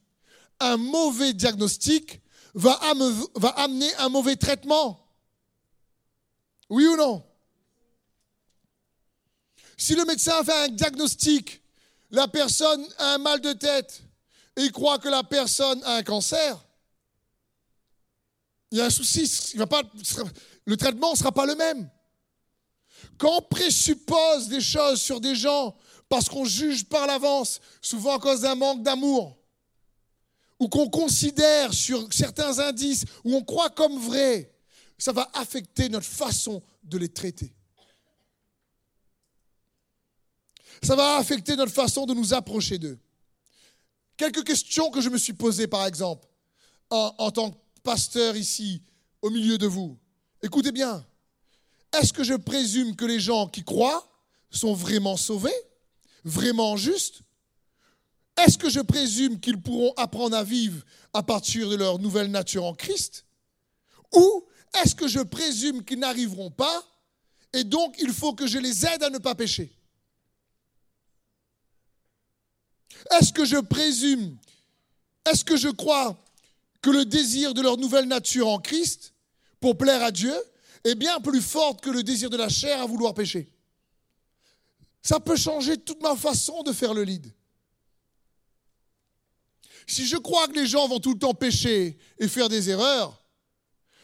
Un 0.60 0.78
mauvais 0.78 1.34
diagnostic 1.34 2.22
va, 2.54 2.80
va 3.36 3.50
amener 3.50 3.94
un 3.96 4.10
mauvais 4.10 4.36
traitement. 4.36 5.09
Oui 6.70 6.86
ou 6.86 6.96
non? 6.96 7.24
Si 9.78 9.96
le 9.96 10.06
médecin 10.06 10.44
fait 10.44 10.66
un 10.66 10.68
diagnostic, 10.70 11.62
la 12.12 12.28
personne 12.28 12.86
a 12.98 13.14
un 13.14 13.18
mal 13.18 13.42
de 13.42 13.54
tête, 13.54 14.04
et 14.56 14.64
il 14.64 14.72
croit 14.72 15.00
que 15.00 15.10
la 15.10 15.24
personne 15.24 15.82
a 15.84 15.96
un 15.96 16.04
cancer, 16.04 16.66
il 18.72 18.78
y 18.78 18.82
a 18.82 18.86
un 18.86 18.90
souci. 18.90 19.56
Le 20.66 20.78
traitement 20.78 21.12
ne 21.12 21.18
sera 21.18 21.32
pas 21.32 21.46
le 21.46 21.56
même. 21.56 21.90
Quand 23.18 23.38
on 23.38 23.42
présuppose 23.42 24.48
des 24.48 24.62
choses 24.62 25.02
sur 25.02 25.20
des 25.20 25.36
gens 25.36 25.76
parce 26.08 26.28
qu'on 26.28 26.46
juge 26.46 26.86
par 26.86 27.08
l'avance, 27.08 27.62
souvent 27.82 28.18
à 28.18 28.20
cause 28.20 28.42
d'un 28.42 28.56
manque 28.56 28.84
d'amour, 28.84 29.38
ou 30.60 30.68
qu'on 30.68 30.90
considère 30.90 31.74
sur 31.74 32.12
certains 32.12 32.60
indices, 32.60 33.06
ou 33.24 33.36
on 33.36 33.44
croit 33.44 33.70
comme 33.70 33.98
vrai, 33.98 34.52
ça 35.00 35.14
va 35.14 35.30
affecter 35.34 35.90
notre 35.90 36.06
façon 36.06 36.62
de 36.84 36.98
les 36.98 37.10
traiter. 37.10 37.54
Ça 40.84 40.96
va 40.96 41.16
affecter 41.16 41.56
notre 41.56 41.72
façon 41.72 42.06
de 42.06 42.14
nous 42.14 42.34
approcher 42.34 42.78
d'eux. 42.78 43.00
Quelques 44.18 44.44
questions 44.44 44.92
que 44.92 45.02
je 45.02 45.10
me 45.10 45.18
suis 45.18 45.34
posées, 45.34 45.68
par 45.68 45.86
exemple, 45.86 46.28
en, 46.90 47.32
tant 47.32 47.52
que 47.52 47.58
pasteur 47.84 48.36
ici, 48.36 48.82
au 49.22 49.30
milieu 49.30 49.58
de 49.58 49.68
vous. 49.68 49.98
Écoutez 50.44 50.72
bien. 50.72 51.06
Est-ce 51.98 52.14
que 52.14 52.24
je 52.24 52.34
présume 52.34 52.96
que 52.96 53.06
les 53.06 53.20
gens 53.20 53.48
qui 53.48 53.64
croient 53.64 54.08
sont 54.52 54.74
vraiment 54.74 55.18
sauvés, 55.18 55.56
vraiment 56.24 56.76
justes? 56.76 57.22
Est-ce 58.38 58.58
que 58.58 58.70
je 58.70 58.80
présume 58.80 59.40
qu'ils 59.40 59.62
pourront 59.62 59.94
apprendre 59.96 60.36
à 60.36 60.44
vivre 60.44 60.84
à 61.14 61.24
partir 61.24 61.70
de 61.70 61.76
leur 61.76 62.00
nouvelle 62.00 62.32
nature 62.32 62.66
en 62.66 62.74
Christ? 62.74 63.26
Ou 64.14 64.46
est-ce 64.74 64.96
que 64.96 65.08
je 65.08 65.20
présume 65.20 65.84
qu'ils 65.84 66.00
n'arriveront 66.00 66.52
pas 66.52 66.84
et 67.54 67.64
donc 67.64 67.96
il 68.00 68.14
faut 68.14 68.34
que 68.34 68.48
je 68.48 68.60
les 68.60 68.86
aide 68.86 69.04
à 69.04 69.10
ne 69.10 69.18
pas 69.18 69.36
pécher? 69.36 69.72
Est-ce 73.12 73.34
que 73.34 73.46
je 73.46 73.58
présume, 73.58 74.38
est-ce 75.26 75.44
que 75.44 75.58
je 75.58 75.70
crois 75.70 76.18
que 76.82 76.90
le 76.90 77.06
désir 77.06 77.54
de 77.54 77.62
leur 77.62 77.78
nouvelle 77.78 78.06
nature 78.06 78.48
en 78.48 78.60
Christ, 78.60 79.14
pour 79.60 79.78
plaire 79.78 80.04
à 80.04 80.12
Dieu, 80.12 80.36
est 80.84 80.96
bien 80.96 81.20
plus 81.20 81.42
fort 81.42 81.80
que 81.82 81.90
le 81.90 82.04
désir 82.04 82.30
de 82.30 82.38
la 82.38 82.50
chair 82.50 82.82
à 82.82 82.86
vouloir 82.86 83.14
pécher? 83.14 83.52
Ça 85.02 85.20
peut 85.20 85.36
changer 85.36 85.78
toute 85.78 86.02
ma 86.02 86.16
façon 86.16 86.62
de 86.64 86.72
faire 86.72 86.94
le 86.94 87.04
lead. 87.04 87.34
Si 89.88 90.06
je 90.06 90.18
crois 90.18 90.48
que 90.48 90.54
les 90.54 90.68
gens 90.68 90.88
vont 90.88 91.00
tout 91.00 91.14
le 91.14 91.20
temps 91.20 91.34
pécher 91.34 91.98
et 92.20 92.28
faire 92.28 92.48
des 92.48 92.70
erreurs, 92.70 93.19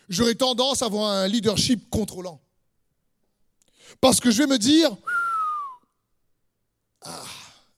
j'aurai 0.09 0.35
tendance 0.35 0.81
à 0.81 0.85
avoir 0.85 1.11
un 1.11 1.27
leadership 1.27 1.89
contrôlant. 1.89 2.41
Parce 4.01 4.19
que 4.19 4.31
je 4.31 4.39
vais 4.39 4.47
me 4.47 4.57
dire, 4.57 4.95
ah, 7.01 7.23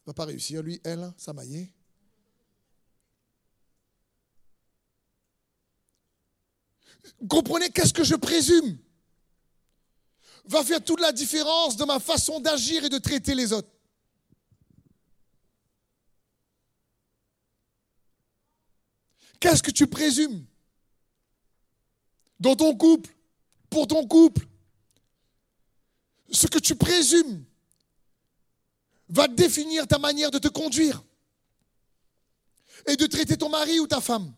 va 0.06 0.13
pas 0.13 0.26
réussir, 0.26 0.63
lui, 0.63 0.80
elle, 0.84 1.13
ça 1.18 1.34
maillé. 1.34 1.72
Comprenez 7.30 7.70
qu'est-ce 7.70 7.94
que 7.94 8.04
je 8.04 8.16
présume? 8.16 8.78
Va 10.46 10.63
faire 10.63 10.84
toute 10.84 11.02
la 11.02 11.12
différence 11.12 11.76
dans 11.76 11.86
ma 11.86 12.00
façon 12.00 12.40
d'agir 12.40 12.84
et 12.86 12.90
de 12.90 12.98
traiter 12.98 13.36
les 13.36 13.52
autres. 13.52 13.70
Qu'est-ce 19.40 19.62
que 19.62 19.72
tu 19.72 19.88
présumes? 19.88 20.46
Dans 22.39 22.56
ton 22.56 22.76
couple, 22.76 23.13
pour 23.69 23.88
ton 23.88 24.08
couple 24.08 24.47
Ce 26.32 26.47
que 26.47 26.60
tu 26.60 26.76
présumes 26.76 27.43
va 29.10 29.28
définir 29.28 29.88
ta 29.88 29.97
manière 29.97 30.32
de 30.32 30.39
te 30.39 30.47
conduire 30.47 31.04
et 32.86 32.95
de 32.95 33.06
traiter 33.06 33.38
ton 33.38 33.50
mari 33.50 33.80
ou 33.80 33.88
ta 33.88 34.02
femme. 34.02 34.34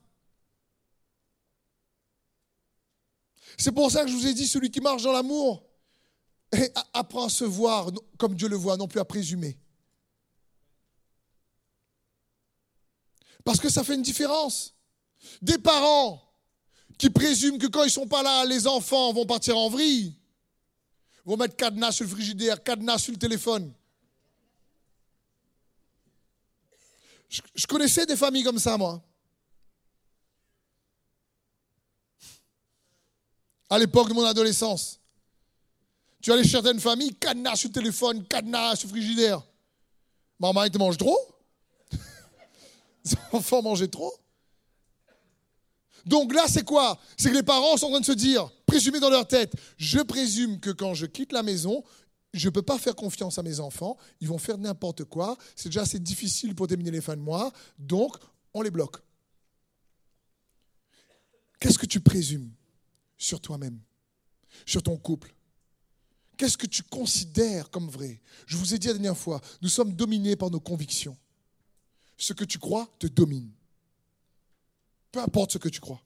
C'est 3.57 3.71
pour 3.71 3.91
ça 3.91 4.03
que 4.05 4.09
je 4.09 4.15
vous 4.15 4.27
ai 4.27 4.33
dit, 4.33 4.47
celui 4.47 4.71
qui 4.71 4.79
marche 4.79 5.03
dans 5.03 5.11
l'amour 5.11 5.65
apprend 6.93 7.25
à 7.25 7.29
se 7.29 7.43
voir 7.43 7.91
comme 8.17 8.35
Dieu 8.35 8.47
le 8.47 8.55
voit, 8.55 8.77
non 8.77 8.87
plus 8.87 8.99
à 8.99 9.05
présumer. 9.05 9.59
Parce 13.43 13.59
que 13.59 13.69
ça 13.69 13.83
fait 13.83 13.95
une 13.95 14.01
différence. 14.01 14.75
Des 15.41 15.57
parents 15.57 16.28
qui 16.99 17.09
présument 17.09 17.57
que 17.57 17.67
quand 17.67 17.83
ils 17.83 17.87
ne 17.87 17.91
sont 17.91 18.07
pas 18.07 18.21
là, 18.21 18.45
les 18.45 18.67
enfants 18.67 19.13
vont 19.13 19.25
partir 19.25 19.57
en 19.57 19.69
vrille, 19.69 20.13
vont 21.25 21.37
mettre 21.37 21.55
cadenas 21.55 21.93
sur 21.93 22.03
le 22.03 22.11
frigidaire, 22.11 22.61
cadenas 22.61 22.99
sur 22.99 23.13
le 23.13 23.17
téléphone. 23.17 23.73
Je, 27.29 27.67
connaissais 27.67 28.05
des 28.05 28.17
familles 28.17 28.43
comme 28.43 28.59
ça, 28.59 28.77
moi. 28.77 29.01
À 33.69 33.77
l'époque 33.77 34.09
de 34.09 34.13
mon 34.13 34.25
adolescence. 34.25 34.99
Tu 36.21 36.33
allais 36.33 36.43
chez 36.43 36.49
certaines 36.49 36.81
familles, 36.81 37.15
cadenas 37.15 37.55
sur 37.55 37.69
le 37.69 37.73
téléphone, 37.75 38.27
cadenas 38.27 38.75
sur 38.75 38.89
le 38.89 38.95
frigidaire. 38.95 39.41
Maman, 40.37 40.65
il 40.65 40.71
te 40.71 40.77
mange 40.77 40.97
trop? 40.97 41.17
Les 43.05 43.13
enfants 43.31 43.61
mangeaient 43.61 43.87
trop? 43.87 44.13
Donc 46.05 46.33
là, 46.33 46.45
c'est 46.47 46.63
quoi? 46.63 46.99
C'est 47.17 47.29
que 47.29 47.35
les 47.35 47.43
parents 47.43 47.77
sont 47.77 47.87
en 47.87 47.91
train 47.91 47.99
de 47.99 48.05
se 48.05 48.11
dire, 48.11 48.49
présumer 48.65 48.99
dans 48.99 49.09
leur 49.09 49.27
tête, 49.27 49.53
je 49.77 49.99
présume 49.99 50.59
que 50.59 50.69
quand 50.69 50.93
je 50.93 51.05
quitte 51.05 51.31
la 51.31 51.43
maison, 51.43 51.83
je 52.33 52.47
ne 52.47 52.53
peux 52.53 52.61
pas 52.61 52.77
faire 52.77 52.95
confiance 52.95 53.37
à 53.37 53.43
mes 53.43 53.59
enfants, 53.59 53.97
ils 54.21 54.27
vont 54.27 54.37
faire 54.37 54.57
n'importe 54.57 55.03
quoi, 55.03 55.37
c'est 55.55 55.69
déjà 55.69 55.81
assez 55.81 55.99
difficile 55.99 56.55
pour 56.55 56.67
terminer 56.67 56.91
les 56.91 57.01
fins 57.01 57.15
de 57.15 57.21
mois, 57.21 57.51
donc 57.77 58.15
on 58.53 58.61
les 58.61 58.71
bloque. 58.71 58.97
Qu'est-ce 61.59 61.77
que 61.77 61.85
tu 61.85 61.99
présumes 61.99 62.51
sur 63.17 63.41
toi-même, 63.41 63.79
sur 64.65 64.81
ton 64.81 64.97
couple? 64.97 65.33
Qu'est-ce 66.37 66.57
que 66.57 66.67
tu 66.67 66.83
considères 66.83 67.69
comme 67.69 67.89
vrai? 67.89 68.21
Je 68.45 68.55
vous 68.55 68.73
ai 68.73 68.79
dit 68.79 68.87
la 68.87 68.93
dernière 68.93 69.17
fois, 69.17 69.41
nous 69.61 69.67
sommes 69.67 69.91
dominés 69.91 70.37
par 70.37 70.49
nos 70.49 70.61
convictions. 70.61 71.17
Ce 72.15 72.31
que 72.31 72.45
tu 72.45 72.59
crois 72.59 72.87
te 72.97 73.07
domine. 73.07 73.51
Peu 75.11 75.19
importe 75.19 75.53
ce 75.53 75.57
que 75.57 75.69
tu 75.69 75.79
crois. 75.79 76.01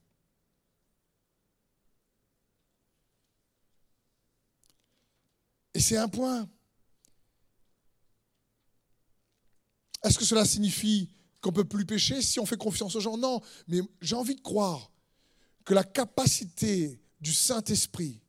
Et 5.73 5.79
c'est 5.79 5.97
un 5.97 6.07
point. 6.07 6.47
Est-ce 10.03 10.19
que 10.19 10.25
cela 10.25 10.45
signifie 10.45 11.09
qu'on 11.41 11.49
ne 11.49 11.55
peut 11.55 11.63
plus 11.65 11.85
pécher 11.85 12.21
si 12.21 12.39
on 12.39 12.45
fait 12.45 12.57
confiance 12.57 12.95
aux 12.95 12.99
gens? 12.99 13.17
Non, 13.17 13.41
mais 13.67 13.79
j'ai 14.01 14.15
envie 14.15 14.35
de 14.35 14.41
croire 14.41 14.91
que 15.65 15.73
la 15.73 15.83
capacité 15.83 17.01
du 17.19 17.33
Saint-Esprit 17.33 18.21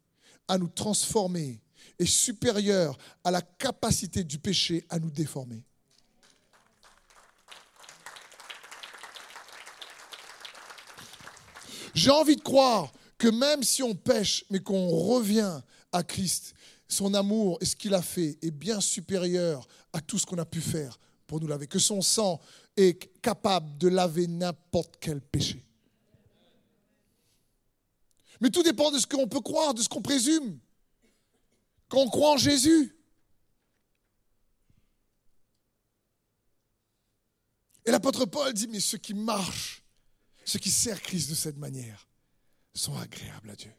à 0.48 0.56
nous 0.56 0.68
transformer 0.68 1.60
est 1.98 2.06
supérieure 2.06 2.96
à 3.22 3.30
la 3.30 3.42
capacité 3.42 4.24
du 4.24 4.38
péché 4.38 4.84
à 4.88 4.98
nous 4.98 5.10
déformer. 5.10 5.64
J'ai 11.94 12.10
envie 12.10 12.36
de 12.36 12.42
croire 12.42 12.92
que 13.16 13.28
même 13.28 13.62
si 13.62 13.82
on 13.82 13.94
pêche, 13.94 14.44
mais 14.50 14.60
qu'on 14.60 14.88
revient 14.88 15.60
à 15.92 16.02
Christ, 16.02 16.54
son 16.88 17.14
amour 17.14 17.58
et 17.60 17.64
ce 17.64 17.76
qu'il 17.76 17.94
a 17.94 18.02
fait 18.02 18.36
est 18.42 18.50
bien 18.50 18.80
supérieur 18.80 19.66
à 19.92 20.00
tout 20.00 20.18
ce 20.18 20.26
qu'on 20.26 20.38
a 20.38 20.44
pu 20.44 20.60
faire 20.60 20.98
pour 21.26 21.40
nous 21.40 21.46
laver, 21.46 21.66
que 21.66 21.78
son 21.78 22.02
sang 22.02 22.40
est 22.76 23.20
capable 23.22 23.78
de 23.78 23.88
laver 23.88 24.26
n'importe 24.26 24.96
quel 25.00 25.20
péché. 25.20 25.64
Mais 28.40 28.50
tout 28.50 28.62
dépend 28.62 28.90
de 28.90 28.98
ce 28.98 29.06
qu'on 29.06 29.28
peut 29.28 29.40
croire, 29.40 29.72
de 29.72 29.80
ce 29.80 29.88
qu'on 29.88 30.02
présume. 30.02 30.58
Quand 31.88 31.98
on 32.00 32.08
croit 32.08 32.32
en 32.32 32.36
Jésus. 32.36 32.94
Et 37.86 37.90
l'apôtre 37.90 38.24
Paul 38.24 38.52
dit, 38.52 38.66
mais 38.66 38.80
ce 38.80 38.96
qui 38.96 39.14
marche 39.14 39.83
ceux 40.44 40.58
qui 40.58 40.70
servent 40.70 41.00
Christ 41.00 41.30
de 41.30 41.34
cette 41.34 41.56
manière 41.56 42.08
sont 42.74 42.96
agréables 42.96 43.50
à 43.50 43.56
Dieu. 43.56 43.72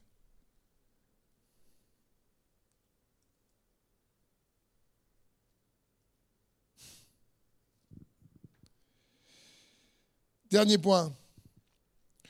Dernier 10.50 10.78
point. 10.78 11.14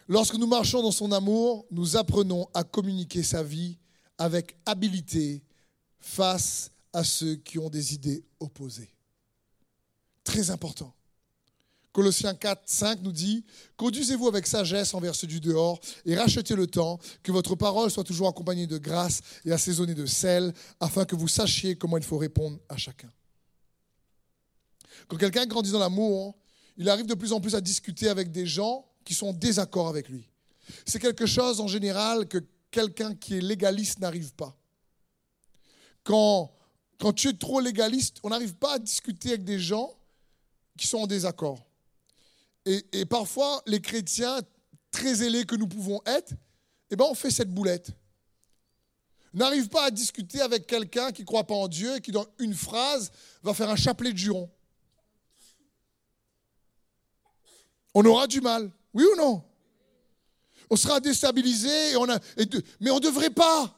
Lorsque 0.08 0.36
nous 0.36 0.48
marchons 0.48 0.82
dans 0.82 0.92
son 0.92 1.12
amour, 1.12 1.66
nous 1.72 1.98
apprenons 1.98 2.48
à 2.54 2.64
communiquer 2.64 3.24
sa 3.24 3.44
vie 3.44 3.78
avec 4.18 4.58
habileté 4.66 5.44
face 6.00 6.72
à 6.94 7.04
ceux 7.04 7.36
qui 7.36 7.60
ont 7.60 7.70
des 7.70 7.94
idées 7.94 8.24
opposées. 8.40 8.92
Très 10.24 10.50
important. 10.50 10.94
Colossiens 11.96 12.36
4, 12.36 12.64
5 12.66 13.04
nous 13.04 13.14
dit 13.14 13.46
Conduisez-vous 13.78 14.28
avec 14.28 14.46
sagesse 14.48 14.94
envers 14.94 15.16
ceux 15.16 15.28
du 15.28 15.40
dehors 15.40 15.80
et 16.06 16.18
rachetez 16.18 16.54
le 16.54 16.68
temps, 16.68 17.00
que 17.24 17.32
votre 17.32 17.56
parole 17.56 17.90
soit 17.90 18.04
toujours 18.04 18.28
accompagnée 18.28 18.68
de 18.68 18.78
grâce 18.78 19.22
et 19.46 19.54
assaisonnée 19.54 19.94
de 19.94 20.06
sel, 20.06 20.54
afin 20.82 21.06
que 21.06 21.16
vous 21.16 21.30
sachiez 21.30 21.78
comment 21.78 21.96
il 21.96 22.04
faut 22.04 22.18
répondre 22.18 22.60
à 22.68 22.76
chacun. 22.76 23.10
Quand 25.08 25.16
quelqu'un 25.16 25.46
grandit 25.46 25.72
dans 25.72 25.80
l'amour, 25.80 26.36
il 26.76 26.90
arrive 26.90 27.06
de 27.06 27.14
plus 27.14 27.32
en 27.32 27.40
plus 27.40 27.56
à 27.56 27.62
discuter 27.62 28.10
avec 28.10 28.30
des 28.30 28.46
gens 28.46 28.86
qui 29.06 29.14
sont 29.14 29.28
en 29.28 29.34
désaccord 29.34 29.88
avec 29.88 30.10
lui. 30.10 30.30
C'est 30.86 31.00
quelque 31.00 31.26
chose 31.26 31.62
en 31.62 31.68
général 31.68 32.28
que 32.28 32.40
quelqu'un 32.72 33.16
qui 33.16 33.38
est 33.38 33.42
légaliste 33.42 34.00
n'arrive 34.00 34.34
pas. 34.34 34.54
Quand, 36.04 36.52
quand 37.00 37.14
tu 37.14 37.30
es 37.30 37.34
trop 37.34 37.62
légaliste, 37.62 38.18
on 38.22 38.32
n'arrive 38.32 38.56
pas 38.56 38.74
à 38.74 38.80
discuter 38.80 39.30
avec 39.30 39.46
des 39.46 39.60
gens 39.60 39.94
qui 40.78 40.88
sont 40.88 40.98
en 40.98 41.08
désaccord. 41.08 41.66
Et, 42.66 43.06
parfois, 43.06 43.62
les 43.68 43.80
chrétiens, 43.80 44.42
très 44.90 45.24
ailés 45.24 45.46
que 45.46 45.56
nous 45.56 45.68
pouvons 45.68 46.02
être, 46.06 46.34
eh 46.90 46.96
ben, 46.96 47.06
on 47.10 47.14
fait 47.14 47.30
cette 47.30 47.54
boulette. 47.54 47.92
N'arrive 49.34 49.68
pas 49.68 49.86
à 49.86 49.92
discuter 49.92 50.42
avec 50.42 50.66
quelqu'un 50.66 51.12
qui 51.12 51.22
ne 51.22 51.28
croit 51.28 51.46
pas 51.46 51.54
en 51.54 51.68
Dieu 51.68 51.98
et 51.98 52.02
qui, 52.02 52.12
dans 52.12 52.26
une 52.40 52.54
phrase, 52.54 53.12
va 53.44 53.54
faire 53.54 53.70
un 53.70 53.76
chapelet 53.76 54.14
de 54.14 54.18
jurons. 54.18 54.50
On 57.94 58.04
aura 58.06 58.28
du 58.28 58.42
mal, 58.42 58.72
oui 58.94 59.04
ou 59.14 59.16
non? 59.18 59.44
On 60.70 60.76
sera 60.76 61.00
déstabilisé, 61.00 61.94
mais 62.80 62.90
on 62.90 62.96
ne 62.96 63.00
devrait 63.00 63.30
pas. 63.30 63.78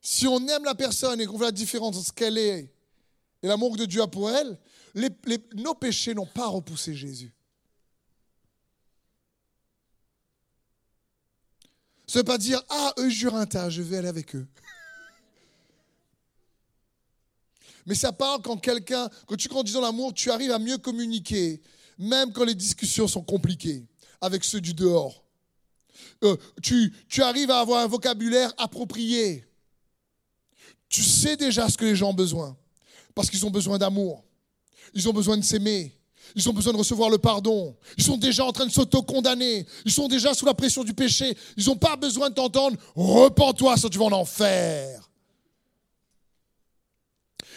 Si 0.00 0.26
on 0.26 0.48
aime 0.48 0.64
la 0.64 0.74
personne 0.74 1.20
et 1.20 1.26
qu'on 1.26 1.36
voit 1.36 1.46
la 1.46 1.52
différence 1.52 1.96
entre 1.96 2.06
ce 2.06 2.12
qu'elle 2.12 2.36
est 2.36 2.71
et 3.42 3.46
l'amour 3.48 3.76
que 3.76 3.82
Dieu 3.82 4.02
a 4.02 4.06
pour 4.06 4.30
elle, 4.30 4.58
nos 5.54 5.74
péchés 5.74 6.14
n'ont 6.14 6.26
pas 6.26 6.46
repoussé 6.46 6.94
Jésus. 6.94 7.32
Ça 12.06 12.18
veut 12.18 12.24
pas 12.24 12.38
dire, 12.38 12.62
ah, 12.68 12.92
eux 12.98 13.46
tas, 13.46 13.70
je 13.70 13.80
vais 13.80 13.96
aller 13.96 14.08
avec 14.08 14.36
eux. 14.36 14.46
Mais 17.86 17.94
ça 17.94 18.12
parle 18.12 18.42
quand 18.42 18.58
quelqu'un, 18.58 19.08
quand 19.26 19.36
tu 19.36 19.48
grandis 19.48 19.72
dans 19.72 19.80
l'amour, 19.80 20.14
tu 20.14 20.30
arrives 20.30 20.52
à 20.52 20.58
mieux 20.58 20.78
communiquer, 20.78 21.60
même 21.98 22.32
quand 22.32 22.44
les 22.44 22.54
discussions 22.54 23.08
sont 23.08 23.22
compliquées, 23.22 23.86
avec 24.20 24.44
ceux 24.44 24.60
du 24.60 24.74
dehors. 24.74 25.24
Euh, 26.22 26.36
tu 26.60 27.22
arrives 27.22 27.50
à 27.50 27.60
avoir 27.60 27.80
un 27.80 27.86
vocabulaire 27.86 28.52
approprié. 28.56 29.44
Tu 30.88 31.02
sais 31.02 31.36
déjà 31.36 31.68
ce 31.68 31.76
que 31.78 31.86
les 31.86 31.96
gens 31.96 32.10
ont 32.10 32.14
besoin, 32.14 32.56
parce 33.14 33.30
qu'ils 33.30 33.44
ont 33.46 33.50
besoin 33.50 33.78
d'amour. 33.78 34.24
Ils 34.94 35.08
ont 35.08 35.12
besoin 35.12 35.36
de 35.36 35.44
s'aimer. 35.44 35.96
Ils 36.34 36.48
ont 36.48 36.52
besoin 36.52 36.72
de 36.72 36.78
recevoir 36.78 37.10
le 37.10 37.18
pardon. 37.18 37.76
Ils 37.98 38.04
sont 38.04 38.16
déjà 38.16 38.44
en 38.44 38.52
train 38.52 38.66
de 38.66 38.72
s'auto-condamner. 38.72 39.66
Ils 39.84 39.92
sont 39.92 40.08
déjà 40.08 40.34
sous 40.34 40.46
la 40.46 40.54
pression 40.54 40.84
du 40.84 40.94
péché. 40.94 41.36
Ils 41.56 41.66
n'ont 41.66 41.76
pas 41.76 41.96
besoin 41.96 42.30
de 42.30 42.34
t'entendre 42.34 42.76
Repends-toi, 42.94 43.76
sinon 43.76 43.88
tu 43.90 43.98
vas 43.98 44.04
en 44.06 44.12
enfer. 44.12 45.08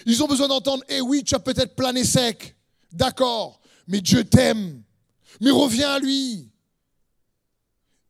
Ils 0.06 0.22
ont 0.22 0.28
besoin 0.28 0.48
d'entendre 0.48 0.84
Eh 0.90 1.02
oui, 1.02 1.24
tu 1.24 1.36
as 1.36 1.40
peut-être 1.40 1.76
plané 1.76 2.04
sec. 2.04 2.56
D'accord, 2.92 3.60
mais 3.88 4.02
Dieu 4.02 4.24
t'aime. 4.24 4.82
Mais 5.42 5.52
reviens 5.52 5.92
à 5.94 6.00
lui. 6.00 6.50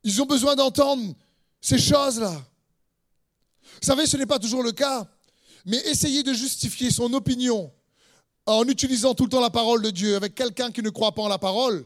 Ils 0.03 0.21
ont 0.21 0.25
besoin 0.25 0.55
d'entendre 0.55 1.15
ces 1.61 1.79
choses-là. 1.79 2.31
Vous 2.31 3.87
savez, 3.87 4.05
ce 4.05 4.17
n'est 4.17 4.25
pas 4.25 4.39
toujours 4.39 4.63
le 4.63 4.71
cas, 4.71 5.07
mais 5.65 5.77
essayer 5.87 6.23
de 6.23 6.33
justifier 6.33 6.91
son 6.91 7.11
opinion 7.13 7.71
en 8.45 8.67
utilisant 8.67 9.15
tout 9.15 9.23
le 9.23 9.29
temps 9.29 9.41
la 9.41 9.49
parole 9.49 9.81
de 9.81 9.89
Dieu 9.89 10.15
avec 10.15 10.35
quelqu'un 10.35 10.71
qui 10.71 10.81
ne 10.81 10.89
croit 10.89 11.13
pas 11.13 11.23
en 11.23 11.27
la 11.27 11.39
parole, 11.39 11.83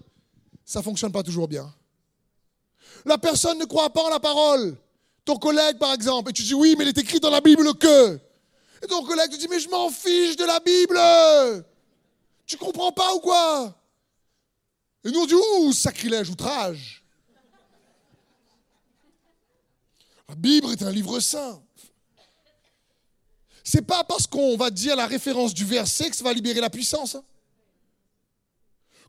ça 0.65 0.79
ne 0.79 0.83
fonctionne 0.83 1.11
pas 1.11 1.23
toujours 1.23 1.47
bien. 1.47 1.73
La 3.05 3.17
personne 3.17 3.57
ne 3.57 3.65
croit 3.65 3.89
pas 3.91 4.03
en 4.03 4.09
la 4.09 4.19
parole. 4.19 4.75
Ton 5.23 5.37
collègue, 5.37 5.77
par 5.77 5.93
exemple, 5.93 6.31
et 6.31 6.33
tu 6.33 6.43
dis 6.43 6.53
oui, 6.53 6.75
mais 6.77 6.83
il 6.83 6.89
est 6.89 6.97
écrit 6.97 7.19
dans 7.19 7.29
la 7.29 7.39
Bible 7.39 7.73
que. 7.75 8.15
Et 8.83 8.87
ton 8.87 9.03
collègue 9.03 9.31
te 9.31 9.37
dit 9.37 9.47
mais 9.49 9.59
je 9.59 9.69
m'en 9.69 9.89
fiche 9.89 10.35
de 10.35 10.45
la 10.45 10.59
Bible. 10.59 11.65
Tu 12.45 12.57
comprends 12.57 12.91
pas 12.91 13.13
ou 13.15 13.19
quoi? 13.19 13.75
Et 15.05 15.11
nous 15.11 15.19
on 15.21 15.25
dit 15.25 15.35
ouh, 15.35 15.71
sacrilège, 15.71 16.29
outrage. 16.29 17.03
La 20.27 20.35
Bible 20.35 20.71
est 20.71 20.83
un 20.83 20.91
livre 20.91 21.19
saint. 21.19 21.61
C'est 23.71 23.83
pas 23.83 24.03
parce 24.03 24.25
qu'on 24.25 24.57
va 24.57 24.71
dire 24.71 24.95
la 24.95 25.05
référence 25.05 25.53
du 25.53 25.63
verset 25.63 26.09
que 26.09 26.15
ça 26.15 26.23
va 26.23 26.33
libérer 26.33 26.59
la 26.59 26.71
puissance. 26.71 27.13
Hein. 27.13 27.23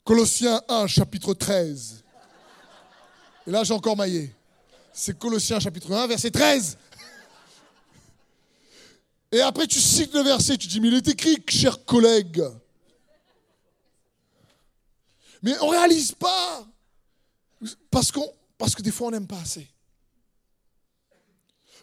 Colossiens 0.05 0.61
1, 0.69 0.87
chapitre 0.87 1.33
13. 1.33 2.05
Et 3.47 3.51
là, 3.51 3.65
j'ai 3.65 3.73
encore 3.73 3.97
maillé. 3.97 4.35
C'est 4.93 5.19
Colossiens 5.19 5.61
chapitre 5.61 5.91
1, 5.91 6.07
verset 6.09 6.31
13. 6.31 6.77
Et 9.33 9.41
après, 9.41 9.67
tu 9.67 9.81
cites 9.81 10.13
le 10.13 10.21
verset, 10.21 10.59
tu 10.59 10.67
dis, 10.67 10.79
mais 10.79 10.89
il 10.89 10.95
est 10.95 11.09
écrit, 11.09 11.43
cher 11.49 11.83
collègue. 11.87 12.45
Mais 15.41 15.59
on 15.63 15.69
ne 15.69 15.79
réalise 15.79 16.13
pas. 16.13 16.67
Parce, 17.91 18.13
parce 18.59 18.75
que 18.75 18.83
des 18.83 18.91
fois, 18.91 19.07
on 19.09 19.13
n'aime 19.13 19.27
pas 19.27 19.41
assez. 19.41 19.67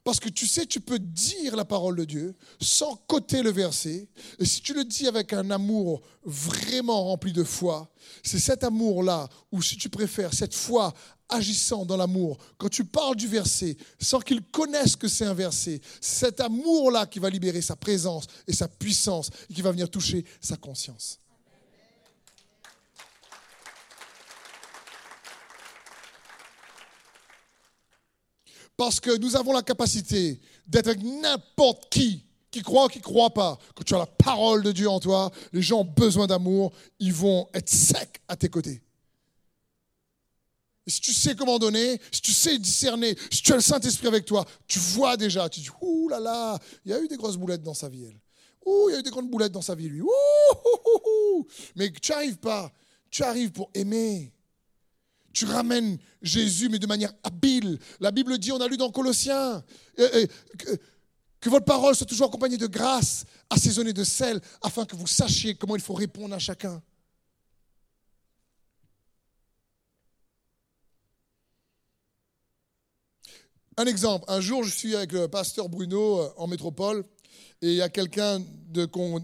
Parce 0.08 0.22
que 0.22 0.30
tu 0.30 0.48
sais, 0.48 0.66
tu 0.66 0.80
peux 0.80 1.00
dire 1.00 1.58
la 1.58 1.66
parole 1.66 1.98
de 1.98 2.06
Dieu 2.06 2.34
sans 2.62 2.96
coter 3.08 3.44
le 3.44 3.52
verset. 3.52 4.08
Et 4.40 4.46
si 4.46 4.62
tu 4.62 4.74
le 4.74 4.86
dis 4.86 5.06
avec 5.06 5.34
un 5.34 5.52
amour 5.52 6.02
vraiment 6.24 7.04
rempli 7.04 7.34
de 7.34 7.44
foi, 7.44 7.92
c'est 8.24 8.40
cet 8.40 8.64
amour-là, 8.64 9.28
ou 9.52 9.62
si 9.62 9.76
tu 9.76 9.90
préfères, 9.90 10.34
cette 10.34 10.56
foi 10.56 10.94
agissant 11.28 11.86
dans 11.86 11.98
l'amour, 11.98 12.38
quand 12.58 12.70
tu 12.70 12.86
parles 12.86 13.18
du 13.18 13.28
verset, 13.28 13.76
sans 14.00 14.22
qu'il 14.22 14.44
connaisse 14.44 14.96
que 14.96 15.10
c'est 15.10 15.26
un 15.26 15.34
verset, 15.34 15.82
c'est 16.00 16.20
cet 16.22 16.40
amour-là 16.40 17.06
qui 17.06 17.20
va 17.20 17.30
libérer 17.30 17.62
sa 17.62 17.76
présence 17.76 18.28
et 18.48 18.54
sa 18.54 18.70
puissance 18.70 19.30
et 19.50 19.54
qui 19.54 19.62
va 19.62 19.72
venir 19.72 19.90
toucher 19.90 20.24
sa 20.40 20.56
conscience. 20.56 21.20
Parce 28.78 29.00
que 29.00 29.18
nous 29.18 29.36
avons 29.36 29.54
la 29.54 29.64
capacité 29.64 30.40
d'être 30.68 30.88
avec 30.88 31.04
n'importe 31.04 31.90
qui, 31.90 32.24
qui 32.52 32.62
croit 32.62 32.86
ou 32.86 32.88
qui 32.88 33.00
ne 33.00 33.04
croit 33.04 33.34
pas. 33.34 33.58
Quand 33.76 33.84
tu 33.84 33.96
as 33.96 33.98
la 33.98 34.06
parole 34.06 34.64
de 34.64 34.72
Dieu 34.72 34.90
en 34.90 35.00
toi, 35.00 35.32
les 35.52 35.62
gens 35.62 35.80
ont 35.80 35.84
besoin 35.84 36.28
d'amour, 36.28 36.72
ils 37.00 37.14
vont 37.14 37.50
être 37.54 37.70
secs 37.70 38.22
à 38.28 38.36
tes 38.36 38.50
côtés. 38.50 38.82
Et 40.86 40.92
si 40.92 41.02
tu 41.02 41.12
sais 41.12 41.36
comment 41.36 41.60
donner, 41.60 42.00
si 42.12 42.22
tu 42.22 42.32
sais 42.32 42.58
discerner, 42.58 43.18
si 43.30 43.42
tu 43.42 43.52
as 43.52 43.56
le 43.56 43.62
Saint-Esprit 43.62 44.08
avec 44.08 44.26
toi, 44.26 44.46
tu 44.68 44.80
vois 44.80 45.18
déjà, 45.18 45.50
tu 45.50 45.60
dis, 45.60 45.70
ouh 45.82 46.08
là 46.08 46.20
là, 46.20 46.58
il 46.86 46.92
y 46.92 46.94
a 46.94 47.02
eu 47.02 47.10
des 47.10 47.18
grosses 47.18 47.36
boulettes 47.36 47.64
dans 47.64 47.74
sa 47.74 47.90
vie, 47.90 48.06
elle. 48.06 48.22
Ouh, 48.68 48.90
il 48.90 48.94
y 48.94 48.96
a 48.96 49.00
eu 49.00 49.04
des 49.04 49.10
grandes 49.10 49.30
boulettes 49.30 49.54
dans 49.54 49.62
sa 49.62 49.76
vie, 49.76 49.88
lui. 49.88 50.02
Ouh, 50.02 50.08
ouh, 50.08 51.00
ouh, 51.06 51.48
Mais 51.76 51.90
tu 51.90 52.12
n'arrives 52.12 52.38
pas. 52.38 52.70
Tu 53.10 53.24
arrives 53.24 53.52
pour 53.52 53.70
aimer. 53.74 54.34
Tu 55.38 55.46
ramènes 55.46 56.00
Jésus, 56.24 56.68
mais 56.68 56.80
de 56.80 56.88
manière 56.88 57.14
habile. 57.22 57.78
La 58.00 58.10
Bible 58.10 58.40
dit, 58.40 58.52
on 58.52 58.60
a 58.60 58.68
lu 58.68 58.76
dans 58.76 58.90
Colossiens, 58.90 59.64
que, 59.96 61.48
votre 61.48 61.64
parole 61.64 61.96
soit 61.96 62.08
toujours 62.08 62.30
accompagnée 62.30 62.58
de 62.58 62.66
grâce, 62.66 63.24
assaisonnée 63.52 63.94
de 63.94 64.04
sel, 64.04 64.42
afin 64.64 64.84
que 64.86 64.96
vous 64.96 65.06
sachiez 65.06 65.54
comment 65.54 65.76
il 65.76 65.82
faut 65.84 65.94
répondre 65.94 66.34
à 66.34 66.40
chacun. 66.40 66.82
Un 73.78 73.86
exemple, 73.86 74.26
un 74.30 74.42
jour 74.42 74.64
je 74.64 74.76
suis 74.76 74.96
avec 74.96 75.12
le 75.12 75.28
pasteur 75.28 75.70
Bruno 75.70 76.20
euh, 76.20 76.34
en 76.38 76.48
métropole 76.48 77.06
et 77.62 77.74
il 77.74 77.76
y 77.76 77.82
a 77.84 77.90
quelqu'un, 77.90 78.42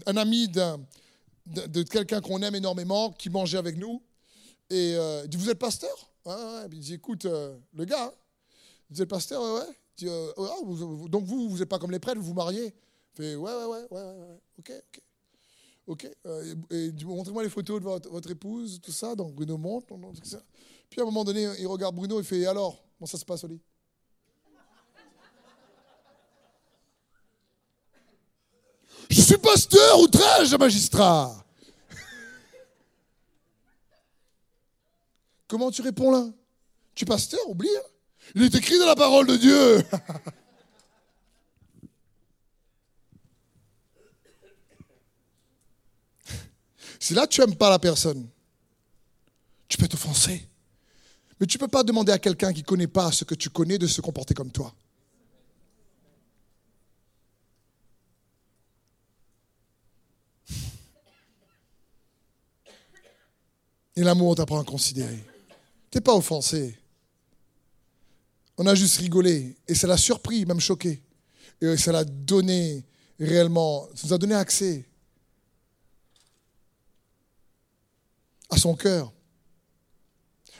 un 0.06 0.16
ami 0.16 0.46
de, 0.46 1.82
quelqu'un 1.82 2.20
qu'on 2.20 2.40
aime 2.40 2.54
énormément 2.54 3.10
qui 3.10 3.30
mangeait 3.30 3.58
avec 3.58 3.76
nous 3.76 4.00
et 4.70 4.94
euh, 4.96 5.22
il 5.24 5.30
dit, 5.30 5.36
vous 5.36 5.50
êtes 5.50 5.58
pasteur? 5.58 5.94
Ouais, 6.24 6.34
Il 6.72 6.80
dit, 6.80 6.94
écoute, 6.94 7.26
euh, 7.26 7.56
le 7.74 7.84
gars, 7.84 8.12
dit, 8.90 9.00
le 9.00 9.06
pasteur, 9.06 9.42
ouais, 9.42 9.74
dit, 9.96 10.08
euh, 10.08 10.32
donc 11.08 11.24
vous, 11.24 11.48
vous 11.48 11.58
n'êtes 11.58 11.68
pas 11.68 11.78
comme 11.78 11.90
les 11.90 11.98
prêtres, 11.98 12.20
vous 12.20 12.28
vous 12.28 12.34
mariez? 12.34 12.66
Il 12.66 13.16
fait, 13.16 13.36
ouais, 13.36 13.52
ouais, 13.52 13.64
ouais, 13.64 13.86
ouais, 13.90 14.02
ouais, 14.02 14.40
ok, 14.58 14.72
ok. 14.72 15.00
Ok, 15.86 16.08
et, 16.70 16.92
montrez-moi 17.04 17.42
les 17.42 17.50
photos 17.50 17.78
de 17.78 18.08
votre, 18.08 18.30
épouse, 18.30 18.80
tout 18.80 18.90
ça. 18.90 19.14
Donc 19.14 19.34
Bruno 19.34 19.58
monte. 19.58 19.84
Puis 20.88 20.98
à 20.98 21.02
un 21.02 21.04
moment 21.04 21.24
donné, 21.24 21.46
il 21.58 21.66
regarde 21.66 21.94
Bruno, 21.94 22.18
il 22.18 22.24
fait 22.24 22.46
Alors, 22.46 22.82
comment 22.98 23.06
ça 23.06 23.18
se 23.18 23.24
passe 23.24 23.44
au 23.44 23.48
lit? 23.48 23.60
Je 29.10 29.20
suis 29.20 29.36
pasteur, 29.36 30.00
outrage, 30.00 30.54
magistrat. 30.56 31.43
Comment 35.48 35.70
tu 35.70 35.82
réponds 35.82 36.10
là? 36.10 36.26
Tu 36.94 37.04
es 37.04 37.06
pasteur, 37.06 37.40
oublie. 37.48 37.68
Hein. 37.68 37.82
Il 38.34 38.42
est 38.42 38.54
écrit 38.54 38.78
dans 38.78 38.86
la 38.86 38.96
parole 38.96 39.26
de 39.26 39.36
Dieu. 39.36 39.84
si 46.98 47.12
là 47.14 47.26
tu 47.26 47.40
n'aimes 47.40 47.56
pas 47.56 47.68
la 47.70 47.78
personne, 47.78 48.28
tu 49.68 49.76
peux 49.76 49.88
t'offenser. 49.88 50.48
Mais 51.38 51.46
tu 51.46 51.58
ne 51.58 51.60
peux 51.60 51.68
pas 51.68 51.82
demander 51.82 52.12
à 52.12 52.18
quelqu'un 52.18 52.52
qui 52.52 52.60
ne 52.60 52.66
connaît 52.66 52.86
pas 52.86 53.12
ce 53.12 53.24
que 53.24 53.34
tu 53.34 53.50
connais 53.50 53.76
de 53.76 53.86
se 53.86 54.00
comporter 54.00 54.34
comme 54.34 54.50
toi. 54.50 54.74
Et 63.96 64.02
l'amour 64.02 64.34
t'apprend 64.34 64.60
à 64.60 64.64
considérer 64.64 65.24
n'es 65.94 66.00
pas 66.00 66.14
offensé. 66.14 66.78
On 68.56 68.66
a 68.66 68.74
juste 68.74 68.98
rigolé. 68.98 69.56
Et 69.66 69.74
ça 69.74 69.86
l'a 69.86 69.96
surpris, 69.96 70.44
même 70.46 70.60
choqué. 70.60 71.02
Et 71.60 71.76
ça 71.76 71.92
l'a 71.92 72.04
donné 72.04 72.84
réellement, 73.18 73.88
ça 73.94 74.06
nous 74.06 74.12
a 74.12 74.18
donné 74.18 74.34
accès 74.34 74.88
à 78.50 78.56
son 78.58 78.74
cœur. 78.74 79.12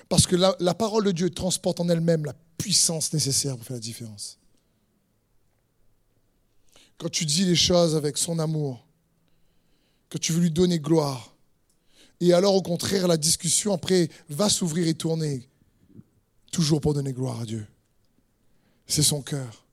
Parce 0.08 0.26
que 0.26 0.36
la, 0.36 0.54
la 0.60 0.74
parole 0.74 1.04
de 1.04 1.12
Dieu 1.12 1.30
transporte 1.30 1.80
en 1.80 1.88
elle-même 1.88 2.24
la 2.24 2.34
puissance 2.58 3.12
nécessaire 3.12 3.56
pour 3.56 3.66
faire 3.66 3.76
la 3.76 3.80
différence. 3.80 4.38
Quand 6.98 7.08
tu 7.08 7.24
dis 7.24 7.44
les 7.44 7.56
choses 7.56 7.96
avec 7.96 8.16
son 8.16 8.38
amour, 8.38 8.86
que 10.08 10.18
tu 10.18 10.32
veux 10.32 10.40
lui 10.40 10.50
donner 10.50 10.78
gloire, 10.78 11.33
et 12.26 12.32
alors, 12.32 12.54
au 12.54 12.62
contraire, 12.62 13.06
la 13.06 13.18
discussion 13.18 13.74
après 13.74 14.08
va 14.30 14.48
s'ouvrir 14.48 14.88
et 14.88 14.94
tourner, 14.94 15.46
toujours 16.50 16.80
pour 16.80 16.94
donner 16.94 17.12
gloire 17.12 17.40
à 17.40 17.44
Dieu. 17.44 17.66
C'est 18.86 19.02
son 19.02 19.20
cœur. 19.20 19.66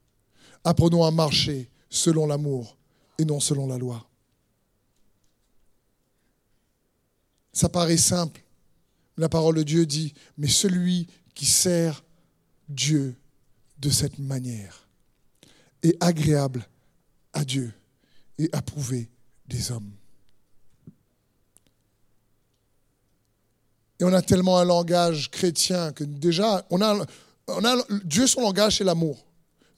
Apprenons 0.66 1.06
à 1.06 1.12
marcher 1.12 1.70
selon 1.90 2.26
l'amour 2.26 2.78
et 3.18 3.24
non 3.24 3.40
selon 3.40 3.68
la 3.68 3.78
loi. 3.78 4.06
Ça 7.54 7.70
paraît 7.70 7.96
simple. 7.96 8.44
La 9.16 9.30
parole 9.30 9.56
de 9.56 9.64
Dieu 9.64 9.86
dit, 9.86 10.14
mais 10.38 10.50
celui 10.50 11.08
qui 11.34 11.46
sert 11.46 12.04
Dieu 12.68 13.16
de 13.80 13.90
cette 13.90 14.20
manière 14.20 14.90
est 15.84 15.96
agréable 16.04 16.68
à 17.32 17.46
Dieu 17.46 17.74
et 18.38 18.50
approuvé 18.52 19.10
des 19.48 19.72
hommes. 19.72 19.94
Et 24.02 24.04
on 24.04 24.14
a 24.14 24.22
tellement 24.24 24.58
un 24.58 24.66
langage 24.66 25.30
chrétien 25.30 25.92
que 25.92 26.04
déjà, 26.04 26.66
on 26.72 26.82
a, 26.82 27.06
Dieu, 28.04 28.26
son 28.26 28.42
langage, 28.42 28.80
c'est 28.80 28.84
l'amour. 28.84 29.24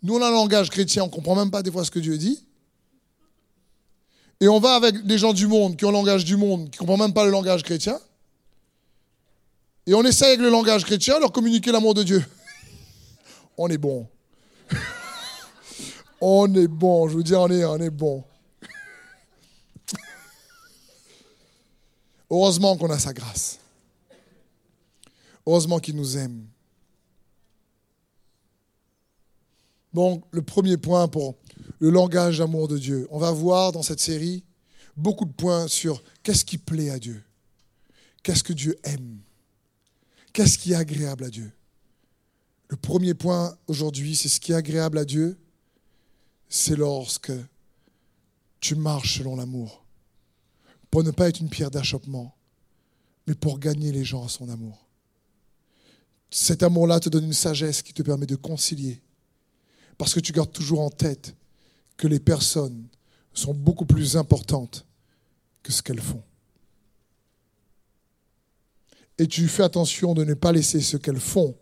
Nous, 0.02 0.16
on 0.16 0.22
a 0.22 0.30
un 0.30 0.32
langage 0.32 0.70
chrétien, 0.70 1.04
on 1.04 1.08
ne 1.08 1.12
comprend 1.12 1.36
même 1.36 1.52
pas 1.52 1.62
des 1.62 1.70
fois 1.70 1.84
ce 1.84 1.92
que 1.92 2.00
Dieu 2.00 2.18
dit. 2.18 2.42
Et 4.40 4.48
on 4.48 4.62
va 4.62 4.76
avec 4.76 5.06
des 5.06 5.18
gens 5.18 5.34
du 5.34 5.48
monde 5.48 5.76
qui 5.76 5.84
ont 5.84 5.90
le 5.90 5.96
langage 5.96 6.24
du 6.24 6.38
monde, 6.38 6.70
qui 6.70 6.78
ne 6.78 6.80
comprennent 6.80 7.08
même 7.08 7.14
pas 7.14 7.26
le 7.26 7.32
langage 7.32 7.64
chrétien. 7.64 8.00
Et 9.86 9.94
on 9.94 10.04
essaie 10.04 10.28
avec 10.28 10.40
le 10.40 10.50
langage 10.50 10.86
chrétien 10.86 11.16
de 11.16 11.20
leur 11.20 11.34
communiquer 11.34 11.74
l'amour 11.74 11.94
de 11.94 12.04
Dieu. 12.04 12.26
on 13.58 13.68
est 13.68 13.78
bon. 13.78 14.08
on 16.22 16.56
est 16.56 16.70
bon, 16.70 17.10
je 17.10 17.16
vous 17.16 17.24
dis, 17.24 17.36
on 17.36 17.50
est, 17.50 17.66
on 17.66 17.78
est 17.78 17.90
bon. 17.90 18.24
Heureusement 22.32 22.78
qu'on 22.78 22.90
a 22.90 23.00
sa 23.00 23.12
grâce. 23.12 23.60
Heureusement 25.46 25.80
qu'il 25.80 25.96
nous 25.96 26.18
aime. 26.18 26.46
Donc, 29.94 30.26
le 30.32 30.42
premier 30.42 30.78
point 30.78 31.08
pour 31.08 31.36
le 31.80 31.90
langage 31.90 32.40
d'amour 32.40 32.68
de 32.68 32.78
Dieu. 32.78 33.08
On 33.12 33.20
va 33.20 33.32
voir 33.32 33.72
dans 33.72 33.84
cette 33.84 34.00
série 34.00 34.44
beaucoup 34.96 35.26
de 35.26 35.34
points 35.34 35.68
sur 35.68 36.02
qu'est-ce 36.24 36.46
qui 36.46 36.58
plaît 36.58 36.90
à 36.90 37.00
Dieu, 37.00 37.24
qu'est-ce 38.24 38.44
que 38.44 38.54
Dieu 38.54 38.78
aime, 38.84 39.20
qu'est-ce 40.32 40.58
qui 40.58 40.72
est 40.72 40.76
agréable 40.76 41.26
à 41.26 41.30
Dieu? 41.30 41.52
Le 42.70 42.78
premier 42.78 43.14
point 43.14 43.56
aujourd'hui, 43.68 44.16
c'est 44.16 44.30
ce 44.30 44.40
qui 44.40 44.52
est 44.52 44.56
agréable 44.56 44.98
à 44.98 45.06
Dieu, 45.06 45.38
c'est 46.50 46.76
lorsque 46.76 47.34
tu 48.60 48.76
marches 48.76 49.18
selon 49.18 49.36
l'amour, 49.36 49.84
pour 50.90 51.04
ne 51.04 51.12
pas 51.12 51.30
être 51.30 51.40
une 51.40 51.50
pierre 51.50 51.72
d'achoppement, 51.72 52.36
mais 53.28 53.36
pour 53.36 53.60
gagner 53.60 53.92
les 53.92 54.04
gens 54.04 54.26
à 54.26 54.30
son 54.30 54.50
amour. 54.50 54.88
Cet 56.36 56.64
amour-là 56.64 57.00
te 57.00 57.10
donne 57.10 57.26
une 57.26 57.32
sagesse 57.34 57.84
qui 57.84 57.94
te 57.94 58.02
permet 58.02 58.26
de 58.26 58.36
concilier, 58.36 59.04
parce 60.00 60.16
que 60.16 60.20
tu 60.20 60.32
gardes 60.32 60.52
toujours 60.52 60.82
en 60.82 60.90
tête 60.90 61.36
que 61.96 62.08
les 62.08 62.20
personnes 62.20 62.88
sont 63.36 63.54
beaucoup 63.54 63.86
plus 63.86 64.18
importantes 64.18 64.88
que 65.62 65.72
ce 65.72 65.84
qu'elles 65.84 66.02
font. 66.02 66.24
Et 69.20 69.28
tu 69.28 69.48
fais 69.48 69.62
attention 69.62 70.16
de 70.16 70.24
ne 70.24 70.34
pas 70.34 70.52
laisser 70.52 70.82
ce 70.82 70.98
qu'elles 70.98 71.20
font 71.20 71.56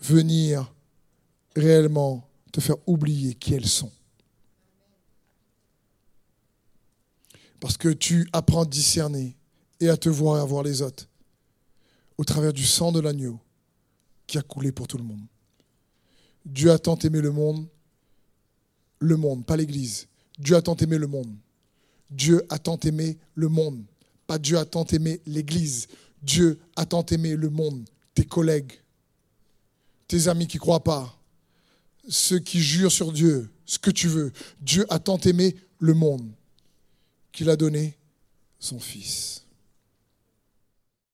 venir 0.00 0.74
réellement 1.56 2.26
te 2.52 2.62
faire 2.62 2.76
oublier 2.86 3.34
qui 3.34 3.52
elles 3.52 3.68
sont. 3.68 3.92
Parce 7.60 7.76
que 7.76 7.90
tu 7.90 8.26
apprends 8.32 8.62
à 8.62 8.66
discerner 8.66 9.36
et 9.78 9.90
à 9.90 9.98
te 9.98 10.08
voir 10.08 10.38
et 10.38 10.40
à 10.40 10.44
voir 10.46 10.62
les 10.62 10.80
autres 10.80 11.06
au 12.18 12.24
travers 12.24 12.52
du 12.52 12.64
sang 12.64 12.92
de 12.92 13.00
l'agneau 13.00 13.38
qui 14.26 14.38
a 14.38 14.42
coulé 14.42 14.72
pour 14.72 14.88
tout 14.88 14.98
le 14.98 15.04
monde. 15.04 15.24
Dieu 16.44 16.70
a 16.70 16.78
tant 16.78 16.96
aimé 16.98 17.20
le 17.20 17.30
monde, 17.30 17.66
le 18.98 19.16
monde, 19.16 19.44
pas 19.44 19.56
l'Église. 19.56 20.08
Dieu 20.38 20.56
a 20.56 20.62
tant 20.62 20.76
aimé 20.76 20.98
le 20.98 21.06
monde. 21.06 21.34
Dieu 22.10 22.44
a 22.50 22.58
tant 22.58 22.78
aimé 22.80 23.18
le 23.34 23.48
monde. 23.48 23.84
Pas 24.26 24.38
Dieu 24.38 24.58
a 24.58 24.64
tant 24.64 24.84
aimé 24.84 25.20
l'Église. 25.26 25.88
Dieu 26.22 26.58
a 26.76 26.86
tant 26.86 27.04
aimé 27.06 27.36
le 27.36 27.50
monde, 27.50 27.88
tes 28.14 28.24
collègues, 28.24 28.72
tes 30.08 30.28
amis 30.28 30.46
qui 30.46 30.56
ne 30.56 30.60
croient 30.60 30.82
pas, 30.82 31.16
ceux 32.08 32.38
qui 32.38 32.60
jurent 32.60 32.92
sur 32.92 33.12
Dieu, 33.12 33.50
ce 33.64 33.78
que 33.78 33.90
tu 33.90 34.08
veux. 34.08 34.32
Dieu 34.60 34.86
a 34.88 34.98
tant 34.98 35.18
aimé 35.18 35.56
le 35.78 35.94
monde 35.94 36.30
qu'il 37.32 37.50
a 37.50 37.56
donné 37.56 37.96
son 38.58 38.80
Fils. 38.80 39.45